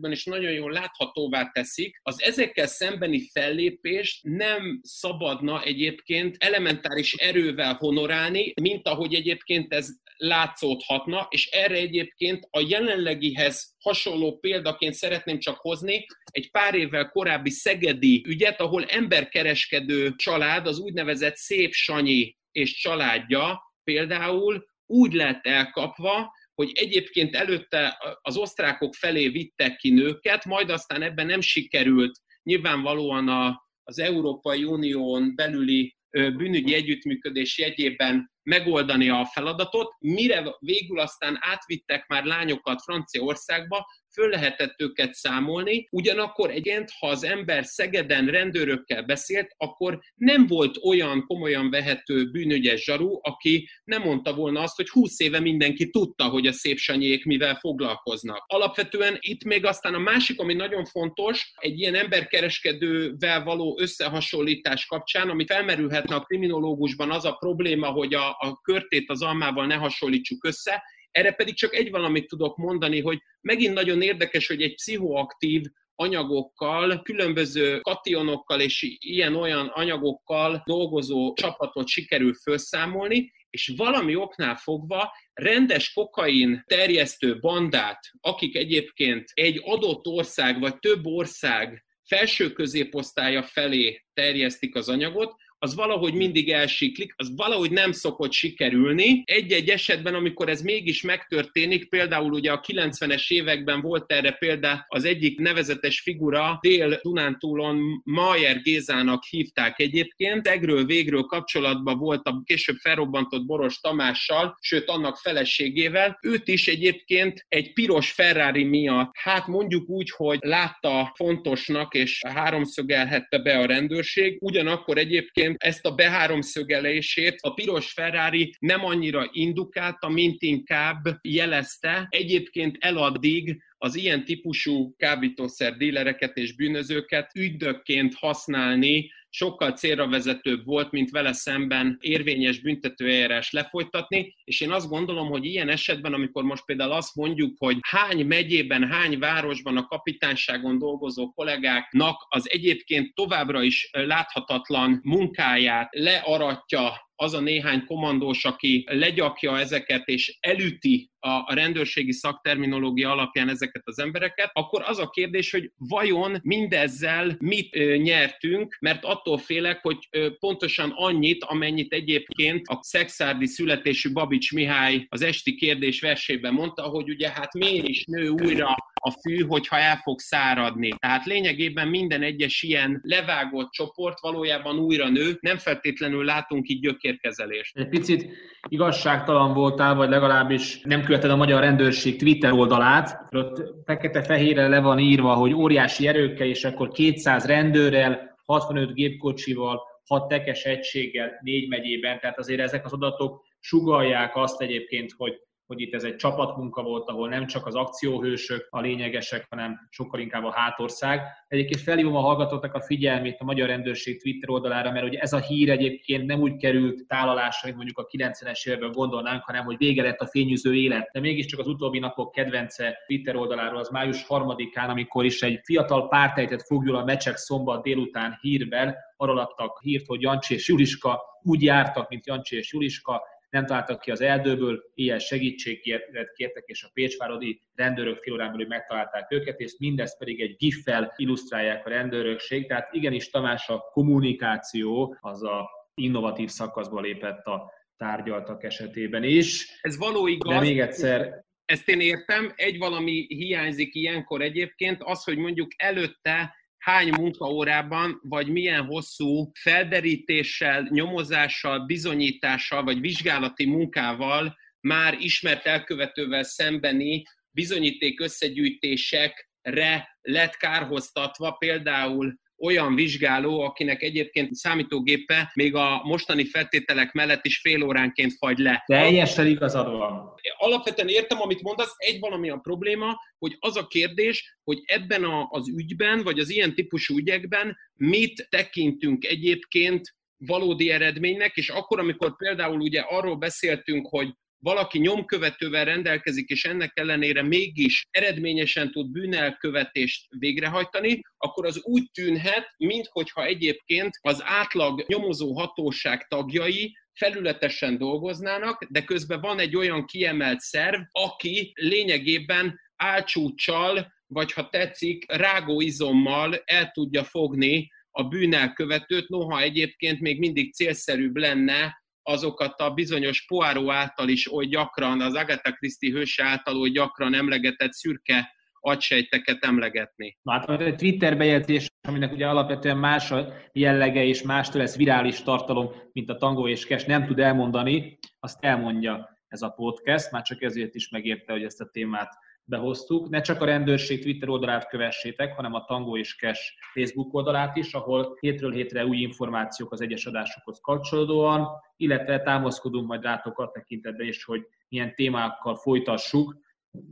mikrokörnyezetükben 0.00 0.12
is 0.12 0.24
nagyon 0.24 0.52
jól 0.52 0.72
láthatóvá 0.72 1.50
teszik, 1.52 2.00
az 2.02 2.22
ezekkel 2.22 2.66
szembeni 2.66 3.28
fellépést 3.32 4.22
nem 4.22 4.80
szabadna 4.82 5.62
egyébként 5.62 6.36
elementáris 6.38 7.14
erővel 7.14 7.74
honorálni, 7.74 8.52
mint 8.60 8.88
ahogy 8.88 9.14
egyébként 9.14 9.74
ez 9.74 9.88
látszódhatna, 10.16 11.26
és 11.30 11.46
erre 11.46 11.74
egyébként 11.74 12.46
a 12.50 12.64
jelenlegihez 12.68 13.74
hasonló 13.78 14.38
példaként 14.38 14.94
szeretném 14.94 15.38
csak 15.38 15.58
hozni 15.58 16.06
egy 16.30 16.50
pár 16.50 16.74
évvel 16.74 17.08
korábbi 17.08 17.50
szegedi 17.50 18.24
ügyet, 18.26 18.60
ahol 18.60 18.84
emberkereskedő 18.84 20.14
család, 20.16 20.66
az 20.66 20.78
úgynevezett 20.78 21.36
Szép 21.36 21.72
Sanyi 21.72 22.36
és 22.52 22.74
családja 22.74 23.60
például 23.84 24.68
úgy 24.86 25.12
lett 25.12 25.46
elkapva, 25.46 26.32
hogy 26.60 26.70
egyébként 26.74 27.34
előtte 27.36 27.98
az 28.22 28.36
osztrákok 28.36 28.94
felé 28.94 29.28
vittek 29.28 29.76
ki 29.76 29.90
nőket, 29.90 30.44
majd 30.44 30.70
aztán 30.70 31.02
ebben 31.02 31.26
nem 31.26 31.40
sikerült 31.40 32.18
nyilvánvalóan 32.42 33.28
a, 33.28 33.66
az 33.82 33.98
Európai 33.98 34.64
Unión 34.64 35.34
belüli 35.34 35.96
bűnügyi 36.10 36.74
együttműködés 36.74 37.58
jegyében 37.58 38.30
megoldani 38.42 39.08
a 39.08 39.24
feladatot, 39.24 39.94
mire 39.98 40.56
végül 40.58 40.98
aztán 40.98 41.38
átvittek 41.40 42.06
már 42.06 42.24
lányokat 42.24 42.82
Franciaországba, 42.82 43.86
föl 44.12 44.28
lehetett 44.28 44.74
őket 44.80 45.14
számolni, 45.14 45.88
ugyanakkor 45.90 46.50
egyébként, 46.50 46.90
ha 46.98 47.06
az 47.06 47.24
ember 47.24 47.64
Szegeden 47.64 48.26
rendőrökkel 48.26 49.02
beszélt, 49.02 49.54
akkor 49.56 49.98
nem 50.14 50.46
volt 50.46 50.76
olyan 50.84 51.24
komolyan 51.26 51.70
vehető 51.70 52.30
bűnügyes 52.30 52.84
zsaru, 52.84 53.18
aki 53.22 53.68
nem 53.84 54.02
mondta 54.02 54.34
volna 54.34 54.60
azt, 54.60 54.76
hogy 54.76 54.88
20 54.88 55.20
éve 55.20 55.40
mindenki 55.40 55.90
tudta, 55.90 56.24
hogy 56.24 56.46
a 56.46 56.52
szép 56.52 56.78
mivel 57.24 57.54
foglalkoznak. 57.54 58.44
Alapvetően 58.46 59.16
itt 59.20 59.44
még 59.44 59.64
aztán 59.64 59.94
a 59.94 59.98
másik, 59.98 60.40
ami 60.40 60.54
nagyon 60.54 60.84
fontos, 60.84 61.52
egy 61.56 61.78
ilyen 61.78 61.94
emberkereskedővel 61.94 63.44
való 63.44 63.78
összehasonlítás 63.80 64.86
kapcsán, 64.86 65.28
ami 65.28 65.46
felmerülhetne 65.46 66.14
a 66.14 66.20
kriminológusban 66.20 67.10
az 67.10 67.24
a 67.24 67.32
probléma, 67.32 67.86
hogy 67.86 68.14
a, 68.14 68.28
a 68.28 68.60
körtét 68.62 69.10
az 69.10 69.22
almával 69.22 69.66
ne 69.66 69.74
hasonlítsuk 69.74 70.44
össze, 70.44 70.82
erre 71.10 71.32
pedig 71.32 71.54
csak 71.54 71.74
egy 71.74 71.90
valamit 71.90 72.28
tudok 72.28 72.56
mondani, 72.56 73.00
hogy 73.00 73.18
megint 73.40 73.74
nagyon 73.74 74.02
érdekes, 74.02 74.46
hogy 74.46 74.62
egy 74.62 74.74
pszichoaktív 74.74 75.62
anyagokkal, 75.94 77.02
különböző 77.02 77.80
kationokkal 77.80 78.60
és 78.60 78.96
ilyen-olyan 78.98 79.66
anyagokkal 79.66 80.62
dolgozó 80.66 81.32
csapatot 81.32 81.88
sikerül 81.88 82.34
felszámolni, 82.34 83.32
és 83.50 83.72
valami 83.76 84.14
oknál 84.14 84.56
fogva 84.56 85.12
rendes 85.32 85.92
kokain 85.92 86.62
terjesztő 86.66 87.38
bandát, 87.38 88.00
akik 88.20 88.56
egyébként 88.56 89.24
egy 89.34 89.60
adott 89.64 90.06
ország 90.06 90.60
vagy 90.60 90.78
több 90.78 91.06
ország 91.06 91.84
felső 92.04 92.52
középosztálya 92.52 93.42
felé 93.42 94.04
terjesztik 94.12 94.74
az 94.74 94.88
anyagot, 94.88 95.34
az 95.62 95.74
valahogy 95.74 96.14
mindig 96.14 96.50
elsiklik, 96.50 97.14
az 97.16 97.36
valahogy 97.36 97.70
nem 97.70 97.92
szokott 97.92 98.32
sikerülni. 98.32 99.22
Egy-egy 99.26 99.68
esetben, 99.68 100.14
amikor 100.14 100.48
ez 100.48 100.62
mégis 100.62 101.02
megtörténik, 101.02 101.88
például 101.88 102.32
ugye 102.32 102.52
a 102.52 102.60
90-es 102.60 103.30
években 103.30 103.80
volt 103.80 104.12
erre 104.12 104.32
példa 104.32 104.84
az 104.88 105.04
egyik 105.04 105.38
nevezetes 105.38 106.00
figura, 106.00 106.58
Dél-Dunántúlon 106.60 108.02
Mayer 108.04 108.60
Gézának 108.62 109.24
hívták 109.24 109.80
egyébként, 109.80 110.48
egről 110.48 110.84
végről 110.84 111.22
kapcsolatban 111.22 111.98
volt 111.98 112.26
a 112.26 112.42
később 112.44 112.76
felrobbantott 112.76 113.46
Boros 113.46 113.80
Tamással, 113.80 114.56
sőt 114.60 114.88
annak 114.88 115.16
feleségével. 115.16 116.18
Őt 116.22 116.48
is 116.48 116.68
egyébként 116.68 117.44
egy 117.48 117.72
piros 117.72 118.10
Ferrari 118.10 118.64
miatt, 118.64 119.10
hát 119.12 119.46
mondjuk 119.46 119.88
úgy, 119.88 120.10
hogy 120.10 120.38
látta 120.40 121.12
fontosnak 121.16 121.94
és 121.94 122.20
háromszögelhette 122.28 123.38
be 123.38 123.58
a 123.58 123.66
rendőrség, 123.66 124.36
ugyanakkor 124.40 124.98
egyébként 124.98 125.48
egyébként 125.50 125.62
ezt 125.62 125.86
a 125.86 125.94
beháromszögelését 125.94 127.38
a 127.40 127.54
piros 127.54 127.92
Ferrari 127.92 128.54
nem 128.58 128.84
annyira 128.84 129.28
indukálta, 129.32 130.08
mint 130.08 130.42
inkább 130.42 131.18
jelezte. 131.22 132.06
Egyébként 132.10 132.76
eladdig 132.80 133.62
az 133.78 133.94
ilyen 133.94 134.24
típusú 134.24 134.94
kábítószer 134.96 135.76
dílereket 135.76 136.36
és 136.36 136.54
bűnözőket 136.54 137.30
ügydökként 137.34 138.14
használni 138.14 139.10
sokkal 139.30 139.72
célra 139.72 140.08
vezetőbb 140.08 140.64
volt, 140.64 140.90
mint 140.90 141.10
vele 141.10 141.32
szemben 141.32 141.98
érvényes 142.00 142.60
büntetőeljárás 142.60 143.50
lefolytatni, 143.50 144.34
és 144.44 144.60
én 144.60 144.70
azt 144.70 144.88
gondolom, 144.88 145.28
hogy 145.28 145.44
ilyen 145.44 145.68
esetben, 145.68 146.12
amikor 146.12 146.42
most 146.42 146.64
például 146.64 146.92
azt 146.92 147.14
mondjuk, 147.14 147.54
hogy 147.58 147.76
hány 147.80 148.26
megyében, 148.26 148.88
hány 148.88 149.18
városban 149.18 149.76
a 149.76 149.86
kapitányságon 149.86 150.78
dolgozó 150.78 151.30
kollégáknak 151.30 152.26
az 152.28 152.50
egyébként 152.50 153.14
továbbra 153.14 153.62
is 153.62 153.90
láthatatlan 153.92 155.00
munkáját 155.02 155.88
learatja 155.90 157.08
az 157.20 157.34
a 157.34 157.40
néhány 157.40 157.84
komandós, 157.84 158.44
aki 158.44 158.84
legyakja 158.88 159.58
ezeket 159.58 160.08
és 160.08 160.36
elüti 160.40 161.10
a 161.18 161.54
rendőrségi 161.54 162.12
szakterminológia 162.12 163.10
alapján 163.10 163.48
ezeket 163.48 163.82
az 163.84 163.98
embereket, 163.98 164.50
akkor 164.52 164.82
az 164.86 164.98
a 164.98 165.10
kérdés, 165.10 165.50
hogy 165.50 165.70
vajon 165.76 166.38
mindezzel 166.42 167.36
mit 167.38 167.98
nyertünk, 168.02 168.76
mert 168.80 169.04
attól 169.04 169.38
félek, 169.38 169.82
hogy 169.82 170.08
pontosan 170.38 170.92
annyit, 170.94 171.44
amennyit 171.44 171.92
egyébként 171.92 172.66
a 172.66 172.78
szexárdi 172.82 173.46
születésű 173.46 174.12
Babics 174.12 174.52
Mihály 174.52 175.06
az 175.08 175.22
esti 175.22 175.54
kérdés 175.54 176.00
versében 176.00 176.52
mondta, 176.52 176.82
hogy 176.82 177.08
ugye 177.08 177.30
hát 177.30 177.54
miért 177.54 177.88
is 177.88 178.04
nő 178.04 178.28
újra 178.28 178.76
a 179.02 179.10
fű, 179.10 179.44
hogyha 179.46 179.76
el 179.78 179.96
fog 179.96 180.18
száradni. 180.18 180.88
Tehát 180.98 181.24
lényegében 181.24 181.88
minden 181.88 182.22
egyes 182.22 182.62
ilyen 182.62 183.00
levágott 183.02 183.70
csoport 183.70 184.20
valójában 184.20 184.78
újra 184.78 185.08
nő, 185.08 185.38
nem 185.40 185.56
feltétlenül 185.56 186.24
látunk 186.24 186.68
így 186.68 186.80
gyökérkezelést. 186.80 187.76
Egy 187.76 187.88
picit 187.88 188.26
igazságtalan 188.68 189.54
voltál, 189.54 189.94
vagy 189.94 190.08
legalábbis 190.08 190.80
nem 190.82 191.02
követed 191.02 191.30
a 191.30 191.36
magyar 191.36 191.60
rendőrség 191.60 192.18
Twitter 192.18 192.52
oldalát. 192.52 193.34
Ott 193.34 193.62
fekete-fehérre 193.84 194.68
le 194.68 194.80
van 194.80 194.98
írva, 194.98 195.34
hogy 195.34 195.52
óriási 195.52 196.06
erőkkel, 196.06 196.46
és 196.46 196.64
akkor 196.64 196.88
200 196.88 197.46
rendőrrel, 197.46 198.38
65 198.44 198.94
gépkocsival, 198.94 199.82
6 200.06 200.28
tekes 200.28 200.64
egységgel 200.64 201.38
négy 201.42 201.68
megyében, 201.68 202.18
tehát 202.20 202.38
azért 202.38 202.60
ezek 202.60 202.84
az 202.84 202.92
adatok 202.92 203.44
sugalják 203.60 204.36
azt 204.36 204.60
egyébként, 204.60 205.12
hogy 205.16 205.32
hogy 205.70 205.80
itt 205.80 205.94
ez 205.94 206.04
egy 206.04 206.16
csapatmunka 206.16 206.82
volt, 206.82 207.08
ahol 207.08 207.28
nem 207.28 207.46
csak 207.46 207.66
az 207.66 207.74
akcióhősök 207.74 208.66
a 208.70 208.80
lényegesek, 208.80 209.46
hanem 209.50 209.88
sokkal 209.90 210.20
inkább 210.20 210.44
a 210.44 210.52
hátország. 210.52 211.20
Egyébként 211.48 211.80
felhívom 211.80 212.16
a 212.16 212.20
hallgatóknak 212.20 212.74
a 212.74 212.80
figyelmét 212.80 213.36
a 213.38 213.44
Magyar 213.44 213.68
Rendőrség 213.68 214.22
Twitter 214.22 214.50
oldalára, 214.50 214.90
mert 214.90 215.06
ugye 215.06 215.18
ez 215.18 215.32
a 215.32 215.38
hír 215.38 215.70
egyébként 215.70 216.26
nem 216.26 216.40
úgy 216.40 216.56
került 216.56 217.06
tálalásra, 217.06 217.66
mint 217.68 217.76
mondjuk 217.76 217.98
a 217.98 218.06
90-es 218.06 218.68
években 218.68 218.92
gondolnánk, 218.92 219.42
hanem 219.44 219.64
hogy 219.64 219.76
vége 219.76 220.02
lett 220.02 220.20
a 220.20 220.26
fényűző 220.26 220.74
élet. 220.74 221.10
De 221.12 221.20
mégiscsak 221.20 221.60
az 221.60 221.66
utóbbi 221.66 221.98
napok 221.98 222.32
kedvence 222.32 222.98
Twitter 223.06 223.36
oldaláról 223.36 223.78
az 223.78 223.88
május 223.88 224.26
harmadikán, 224.26 224.90
amikor 224.90 225.24
is 225.24 225.42
egy 225.42 225.60
fiatal 225.62 226.08
pártejtet 226.08 226.62
fogjul 226.62 226.96
a 226.96 227.04
mecsek 227.04 227.36
szombat 227.36 227.82
délután 227.82 228.38
hírben, 228.40 228.94
arról 229.16 229.38
adtak 229.38 229.80
hírt, 229.82 230.06
hogy 230.06 230.20
Jancsi 230.20 230.54
és 230.54 230.68
Juliska 230.68 231.20
úgy 231.42 231.62
jártak, 231.62 232.08
mint 232.08 232.26
Jancsi 232.26 232.56
és 232.56 232.72
Juliska, 232.72 233.22
nem 233.50 233.66
találtak 233.66 234.00
ki 234.00 234.10
az 234.10 234.20
erdőből, 234.20 234.82
ilyen 234.94 235.18
segítséget 235.18 236.32
kértek, 236.34 236.64
és 236.66 236.82
a 236.82 236.90
pécsvárodi 236.92 237.62
rendőrök 237.74 238.22
fél 238.22 238.32
órán 238.32 238.50
belül 238.50 238.66
megtalálták 238.66 239.32
őket, 239.32 239.60
és 239.60 239.76
mindezt 239.78 240.18
pedig 240.18 240.40
egy 240.40 240.56
GIF-fel 240.56 241.12
illusztrálják 241.16 241.86
a 241.86 241.88
rendőrökség. 241.88 242.66
Tehát 242.66 242.94
igenis, 242.94 243.30
Tamás, 243.30 243.68
a 243.68 243.78
kommunikáció 243.92 245.16
az 245.20 245.42
a 245.42 245.68
innovatív 245.94 246.48
szakaszba 246.48 247.00
lépett 247.00 247.44
a 247.44 247.72
tárgyaltak 247.96 248.64
esetében 248.64 249.22
is. 249.22 249.78
Ez 249.80 249.98
való 249.98 250.26
igaz. 250.26 250.54
De 250.54 250.60
még 250.60 250.80
egyszer, 250.80 251.44
ezt 251.64 251.88
én 251.88 252.00
értem, 252.00 252.52
egy 252.56 252.78
valami 252.78 253.26
hiányzik 253.28 253.94
ilyenkor 253.94 254.42
egyébként, 254.42 255.02
az, 255.02 255.24
hogy 255.24 255.36
mondjuk 255.36 255.70
előtte 255.76 256.54
hány 256.80 257.08
munkaórában, 257.08 258.20
vagy 258.22 258.48
milyen 258.48 258.84
hosszú 258.84 259.50
felderítéssel, 259.60 260.88
nyomozással, 260.90 261.86
bizonyítással, 261.86 262.82
vagy 262.82 263.00
vizsgálati 263.00 263.66
munkával 263.66 264.56
már 264.80 265.16
ismert 265.18 265.66
elkövetővel 265.66 266.42
szembeni 266.42 267.22
bizonyíték 267.50 268.20
összegyűjtésekre 268.20 270.18
lett 270.20 270.56
kárhoztatva, 270.56 271.50
például 271.50 272.38
olyan 272.60 272.94
vizsgáló, 272.94 273.60
akinek 273.60 274.02
egyébként 274.02 274.54
számítógépe 274.54 275.50
még 275.54 275.74
a 275.74 276.00
mostani 276.04 276.44
feltételek 276.44 277.12
mellett 277.12 277.44
is 277.44 277.60
fél 277.60 277.82
óránként 277.82 278.32
fagy 278.38 278.58
le. 278.58 278.82
Teljesen 278.86 279.46
igazad 279.46 279.90
van. 279.90 280.34
Alapvetően 280.56 281.08
értem, 281.08 281.40
amit 281.40 281.62
mondasz, 281.62 281.94
egy 281.96 282.20
valami 282.20 282.50
a 282.50 282.56
probléma, 282.56 283.16
hogy 283.38 283.56
az 283.58 283.76
a 283.76 283.86
kérdés, 283.86 284.58
hogy 284.64 284.78
ebben 284.84 285.24
a, 285.24 285.48
az 285.50 285.68
ügyben, 285.68 286.22
vagy 286.22 286.38
az 286.38 286.50
ilyen 286.50 286.74
típusú 286.74 287.18
ügyekben 287.18 287.76
mit 287.94 288.46
tekintünk 288.48 289.24
egyébként 289.24 290.14
valódi 290.36 290.90
eredménynek, 290.90 291.56
és 291.56 291.68
akkor, 291.68 291.98
amikor 291.98 292.36
például 292.36 292.80
ugye 292.80 293.00
arról 293.00 293.36
beszéltünk, 293.36 294.06
hogy 294.06 294.34
valaki 294.60 294.98
nyomkövetővel 294.98 295.84
rendelkezik, 295.84 296.48
és 296.48 296.64
ennek 296.64 296.92
ellenére 296.94 297.42
mégis 297.42 298.06
eredményesen 298.10 298.90
tud 298.90 299.10
bűnelkövetést 299.10 300.26
végrehajtani, 300.38 301.20
akkor 301.36 301.66
az 301.66 301.82
úgy 301.82 302.10
tűnhet, 302.12 302.74
minthogyha 302.76 303.44
egyébként 303.44 304.10
az 304.20 304.42
átlag 304.44 305.04
nyomozó 305.06 305.52
hatóság 305.52 306.26
tagjai 306.26 306.96
felületesen 307.12 307.98
dolgoznának, 307.98 308.84
de 308.84 309.04
közben 309.04 309.40
van 309.40 309.58
egy 309.58 309.76
olyan 309.76 310.06
kiemelt 310.06 310.60
szerv, 310.60 311.00
aki 311.10 311.72
lényegében 311.74 312.80
álcsúcsal, 312.96 314.12
vagy 314.26 314.52
ha 314.52 314.68
tetszik, 314.68 315.32
rágóizommal 315.32 316.62
el 316.64 316.90
tudja 316.90 317.24
fogni 317.24 317.90
a 318.10 318.22
bűnelkövetőt, 318.22 319.28
noha 319.28 319.60
egyébként 319.60 320.20
még 320.20 320.38
mindig 320.38 320.74
célszerűbb 320.74 321.36
lenne 321.36 321.99
azokat 322.30 322.80
a 322.80 322.90
bizonyos 322.90 323.44
Poirot 323.46 323.90
által 323.90 324.28
is 324.28 324.52
oly 324.52 324.66
gyakran, 324.66 325.20
az 325.20 325.34
Agatha 325.34 325.72
Christie 325.72 326.12
hőse 326.12 326.44
által 326.44 326.76
oly 326.76 326.90
gyakran 326.90 327.34
emlegetett 327.34 327.92
szürke 327.92 328.58
agysejteket 328.80 329.64
emlegetni. 329.64 330.38
Na, 330.42 330.52
hát 330.52 330.68
a 330.68 330.94
Twitter 330.94 331.36
bejegyzés, 331.36 331.88
aminek 332.08 332.32
ugye 332.32 332.48
alapvetően 332.48 332.96
más 332.96 333.30
a 333.30 333.52
jellege 333.72 334.24
és 334.24 334.42
mástól 334.42 334.80
lesz 334.80 334.96
virális 334.96 335.42
tartalom, 335.42 335.92
mint 336.12 336.30
a 336.30 336.36
tangó 336.36 336.68
és 336.68 336.86
kes, 336.86 337.04
nem 337.04 337.26
tud 337.26 337.38
elmondani, 337.38 338.18
azt 338.40 338.64
elmondja 338.64 339.38
ez 339.48 339.62
a 339.62 339.68
podcast, 339.68 340.30
már 340.30 340.42
csak 340.42 340.62
ezért 340.62 340.94
is 340.94 341.08
megérte, 341.08 341.52
hogy 341.52 341.62
ezt 341.62 341.80
a 341.80 341.88
témát 341.92 342.38
behoztuk. 342.70 343.28
Ne 343.28 343.40
csak 343.40 343.60
a 343.60 343.64
rendőrség 343.64 344.22
Twitter 344.22 344.48
oldalát 344.48 344.88
kövessétek, 344.88 345.54
hanem 345.56 345.74
a 345.74 345.84
Tango 345.84 346.16
és 346.16 346.36
Cash 346.36 346.60
Facebook 346.92 347.34
oldalát 347.34 347.76
is, 347.76 347.94
ahol 347.94 348.36
hétről 348.40 348.72
hétre 348.72 349.04
új 349.04 349.16
információk 349.16 349.92
az 349.92 350.00
egyes 350.00 350.26
adásokhoz 350.26 350.78
kapcsolódóan, 350.80 351.68
illetve 351.96 352.42
támaszkodunk 352.42 353.06
majd 353.06 353.22
rátok 353.22 353.58
a 353.58 353.70
tekintetben 353.70 354.26
is, 354.26 354.44
hogy 354.44 354.66
milyen 354.88 355.14
témákkal 355.14 355.76
folytassuk, 355.76 356.56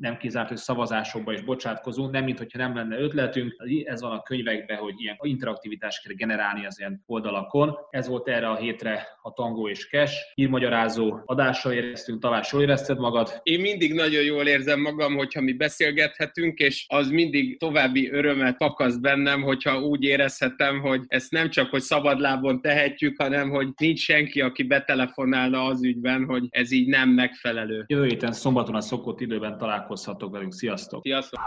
nem 0.01 0.17
kizárt, 0.17 0.49
hogy 0.49 0.57
szavazásokba 0.57 1.33
is 1.33 1.41
bocsátkozunk, 1.41 2.11
nem 2.11 2.25
mint 2.25 2.39
hogyha 2.39 2.59
nem 2.59 2.75
lenne 2.75 2.99
ötletünk. 2.99 3.57
Ez 3.85 4.01
van 4.01 4.13
a 4.13 4.23
könyvekben, 4.23 4.77
hogy 4.77 4.95
ilyen 4.97 5.17
interaktivitást 5.21 6.03
kell 6.03 6.15
generálni 6.17 6.67
az 6.67 6.79
ilyen 6.79 7.03
oldalakon. 7.07 7.77
Ez 7.91 8.09
volt 8.09 8.29
erre 8.29 8.49
a 8.49 8.57
hétre 8.57 9.07
a 9.23 9.33
Tango 9.33 9.69
és 9.69 9.89
Cash. 9.89 10.15
Hírmagyarázó 10.35 11.21
adással 11.25 11.73
éreztünk, 11.73 12.21
Tavás, 12.21 12.53
jól 12.53 12.63
érezted 12.63 12.99
magad? 12.99 13.41
Én 13.43 13.61
mindig 13.61 13.95
nagyon 13.95 14.23
jól 14.23 14.47
érzem 14.47 14.81
magam, 14.81 15.17
hogyha 15.17 15.41
mi 15.41 15.53
beszélgethetünk, 15.53 16.59
és 16.59 16.87
az 16.89 17.11
mindig 17.11 17.59
további 17.59 18.11
örömet 18.11 18.57
fakaszt 18.57 19.01
bennem, 19.01 19.43
hogyha 19.43 19.81
úgy 19.81 20.05
érezhetem, 20.05 20.81
hogy 20.81 21.03
ezt 21.07 21.31
nem 21.31 21.51
csak, 21.51 21.71
hogy 21.71 21.81
szabadlábon 21.81 22.61
tehetjük, 22.61 23.23
hanem 23.23 23.51
hogy 23.51 23.69
nincs 23.77 24.01
senki, 24.01 24.41
aki 24.41 24.63
betelefonálna 24.63 25.65
az 25.65 25.85
ügyben, 25.85 26.25
hogy 26.25 26.47
ez 26.51 26.71
így 26.73 26.89
nem 26.89 27.09
megfelelő. 27.09 27.85
Jövő 27.87 28.07
héten 28.07 28.33
szombaton 28.33 28.75
a 28.75 28.81
szokott 28.81 29.21
időben 29.21 29.59
találkozhatok 29.69 30.33
velünk. 30.33 30.53
Sziasztok! 30.53 31.01
Sziasztok! 31.03 31.41